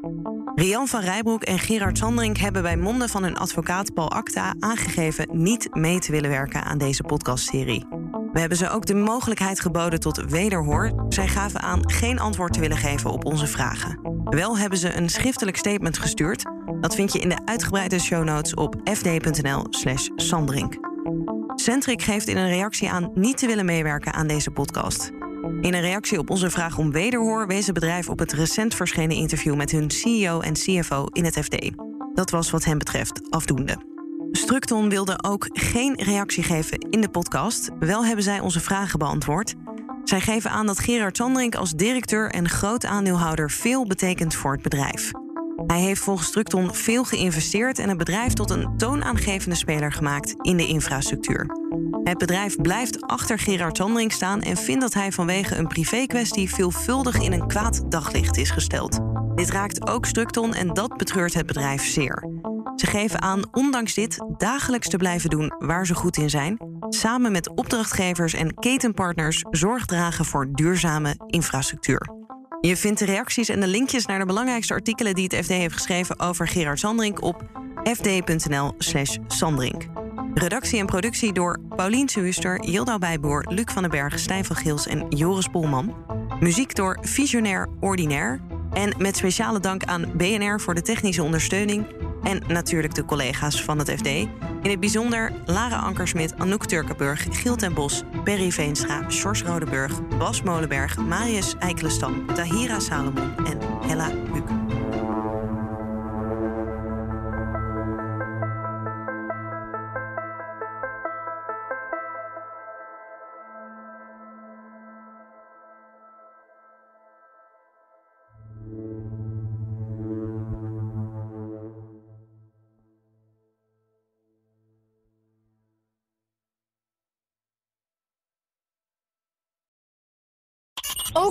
Rian 0.55 0.88
van 0.88 1.01
Rijbroek 1.01 1.43
en 1.43 1.59
Gerard 1.59 1.99
Sandring 1.99 2.38
hebben 2.38 2.62
bij 2.62 2.77
monden 2.77 3.09
van 3.09 3.23
hun 3.23 3.37
advocaat 3.37 3.95
Paul 3.95 4.11
Acta 4.11 4.55
aangegeven 4.59 5.29
niet 5.31 5.69
mee 5.75 5.99
te 5.99 6.12
willen 6.12 6.31
werken 6.31 6.64
aan 6.64 6.79
deze 6.79 7.03
podcastserie. 7.03 7.87
We 8.33 8.40
hebben 8.40 8.59
ze 8.59 8.71
ook 8.71 8.87
de 8.87 8.95
mogelijkheid 8.95 9.61
geboden 9.61 10.01
tot 10.01 10.25
wederhoor. 10.31 11.07
Zij 11.09 11.29
gaven 11.29 11.61
aan 11.61 11.90
geen 11.90 12.19
antwoord 12.19 12.53
te 12.53 12.61
willen 12.61 12.77
geven 12.77 13.11
op 13.11 13.25
onze 13.25 13.47
vragen. 13.47 14.01
Wel 14.25 14.59
hebben 14.59 14.79
ze 14.79 14.97
een 14.97 15.09
schriftelijk 15.09 15.57
statement 15.57 15.99
gestuurd. 15.99 16.43
Dat 16.81 16.95
vind 16.95 17.12
je 17.12 17.21
in 17.21 17.29
de 17.29 17.38
uitgebreide 17.45 17.99
show 17.99 18.25
notes 18.25 18.55
op 18.55 18.77
fd.nl/slash 18.85 20.09
Sandring. 20.17 20.79
Centric 21.55 22.03
geeft 22.03 22.29
in 22.29 22.37
een 22.37 22.49
reactie 22.49 22.90
aan 22.90 23.11
niet 23.14 23.38
te 23.38 23.47
willen 23.47 23.64
meewerken 23.64 24.12
aan 24.12 24.27
deze 24.27 24.51
podcast. 24.51 25.11
In 25.64 25.74
een 25.74 25.81
reactie 25.81 26.18
op 26.18 26.31
onze 26.31 26.50
vraag 26.50 26.79
om 26.79 26.92
wederhoor 26.92 27.46
wees 27.46 27.66
het 27.66 27.74
bedrijf 27.74 28.09
op 28.09 28.18
het 28.18 28.33
recent 28.33 28.74
verschenen 28.74 29.16
interview 29.16 29.55
met 29.55 29.70
hun 29.70 29.90
CEO 29.90 30.40
en 30.40 30.53
CFO 30.53 31.07
in 31.12 31.24
het 31.24 31.38
FD. 31.38 31.70
Dat 32.14 32.31
was 32.31 32.50
wat 32.50 32.64
hen 32.64 32.79
betreft 32.79 33.31
afdoende. 33.31 33.77
Structon 34.33 34.88
wilde 34.88 35.22
ook 35.22 35.48
geen 35.53 35.94
reactie 36.03 36.42
geven 36.42 36.79
in 36.79 37.00
de 37.00 37.09
podcast. 37.09 37.70
Wel 37.79 38.05
hebben 38.05 38.24
zij 38.24 38.40
onze 38.40 38.61
vragen 38.61 38.98
beantwoord. 38.98 39.55
Zij 40.05 40.20
geven 40.20 40.50
aan 40.50 40.66
dat 40.66 40.79
Gerard 40.79 41.16
Sandring 41.16 41.57
als 41.57 41.72
directeur 41.72 42.31
en 42.31 42.48
groot 42.48 42.85
aandeelhouder 42.85 43.50
veel 43.50 43.87
betekent 43.87 44.35
voor 44.35 44.53
het 44.53 44.62
bedrijf. 44.62 45.11
Hij 45.66 45.81
heeft 45.81 46.00
volgens 46.00 46.29
Structon 46.29 46.74
veel 46.74 47.05
geïnvesteerd 47.05 47.79
en 47.79 47.88
het 47.88 47.98
bedrijf 47.98 48.33
tot 48.33 48.50
een 48.50 48.77
toonaangevende 48.77 49.57
speler 49.57 49.92
gemaakt 49.92 50.35
in 50.40 50.57
de 50.57 50.66
infrastructuur. 50.66 51.46
Het 52.05 52.19
bedrijf 52.19 52.57
blijft 52.57 53.03
achter 53.03 53.38
Gerard 53.38 53.77
Sandring 53.77 54.12
staan 54.12 54.40
en 54.40 54.57
vindt 54.57 54.81
dat 54.81 54.95
hij 54.95 55.12
vanwege 55.12 55.57
een 55.57 55.67
privékwestie 55.67 56.55
veelvuldig 56.55 57.21
in 57.21 57.33
een 57.33 57.47
kwaad 57.47 57.90
daglicht 57.90 58.37
is 58.37 58.51
gesteld. 58.51 58.99
Dit 59.35 59.51
raakt 59.51 59.88
ook 59.88 60.07
Structon 60.07 60.55
en 60.55 60.69
dat 60.69 60.97
betreurt 60.97 61.35
het 61.35 61.47
bedrijf 61.47 61.85
zeer. 61.85 62.29
Ze 62.77 62.87
geven 62.87 63.23
aan 63.23 63.43
ondanks 63.53 63.95
dit 63.95 64.25
dagelijks 64.37 64.88
te 64.88 64.97
blijven 64.97 65.31
doen 65.31 65.53
waar 65.59 65.87
ze 65.87 65.95
goed 65.95 66.17
in 66.17 66.31
zijn, 66.31 66.59
samen 66.88 67.33
met 67.33 67.49
opdrachtgevers 67.49 68.35
en 68.35 68.55
ketenpartners 68.55 69.45
zorg 69.51 69.85
dragen 69.85 70.25
voor 70.25 70.49
duurzame 70.53 71.14
infrastructuur. 71.27 72.09
Je 72.61 72.77
vindt 72.77 72.99
de 72.99 73.05
reacties 73.05 73.49
en 73.49 73.61
de 73.61 73.67
linkjes 73.67 74.07
naar 74.07 74.19
de 74.19 74.27
belangrijkste 74.27 74.75
artikelen 74.75 75.14
die 75.14 75.25
het 75.25 75.45
FD 75.45 75.51
heeft 75.51 75.75
geschreven 75.75 76.21
over 76.21 76.49
Gerard 76.49 76.79
Sandring 76.79 77.21
op 77.21 77.43
fd.nl/slash 77.85 79.17
Sandring. 79.27 79.90
Redactie 80.35 80.79
en 80.79 80.87
productie 80.87 81.33
door 81.33 81.61
Paulien 81.77 82.09
Suuster, 82.09 82.64
Jildau 82.64 82.99
Bijboer, 82.99 83.47
Luc 83.49 83.73
van 83.73 83.83
den 83.83 83.90
Berg, 83.90 84.18
Stijn 84.18 84.44
van 84.44 84.57
Gils 84.57 84.87
en 84.87 85.07
Joris 85.09 85.49
Polman. 85.49 85.94
Muziek 86.40 86.75
door 86.75 86.99
Visionair 87.01 87.68
Ordinaire. 87.81 88.40
En 88.73 88.94
met 88.99 89.16
speciale 89.16 89.61
dank 89.61 89.85
aan 89.85 90.12
BNR 90.16 90.61
voor 90.61 90.75
de 90.75 90.83
technische 90.83 91.23
ondersteuning. 91.23 91.87
En 92.23 92.42
natuurlijk 92.47 92.94
de 92.94 93.05
collega's 93.05 93.62
van 93.62 93.79
het 93.79 93.90
FD. 93.90 94.07
In 94.07 94.70
het 94.70 94.81
bijzonder 94.81 95.33
Lara 95.44 95.77
Ankersmit, 95.77 96.35
Anouk 96.38 96.66
Turkenburg, 96.66 97.27
Giel 97.31 97.57
ten 97.57 97.75
Bos, 97.75 98.03
Perry 98.25 98.51
Veenstra, 98.51 99.11
Sjors 99.11 99.42
Rodeburg, 99.42 100.09
Bas 100.18 100.42
Molenberg, 100.42 100.97
Marius 100.97 101.55
Eikelestam, 101.59 102.27
Tahira 102.35 102.81
Salomon 102.81 103.37
en 103.47 103.59
Hella 103.87 104.11
Buuk. 104.33 104.63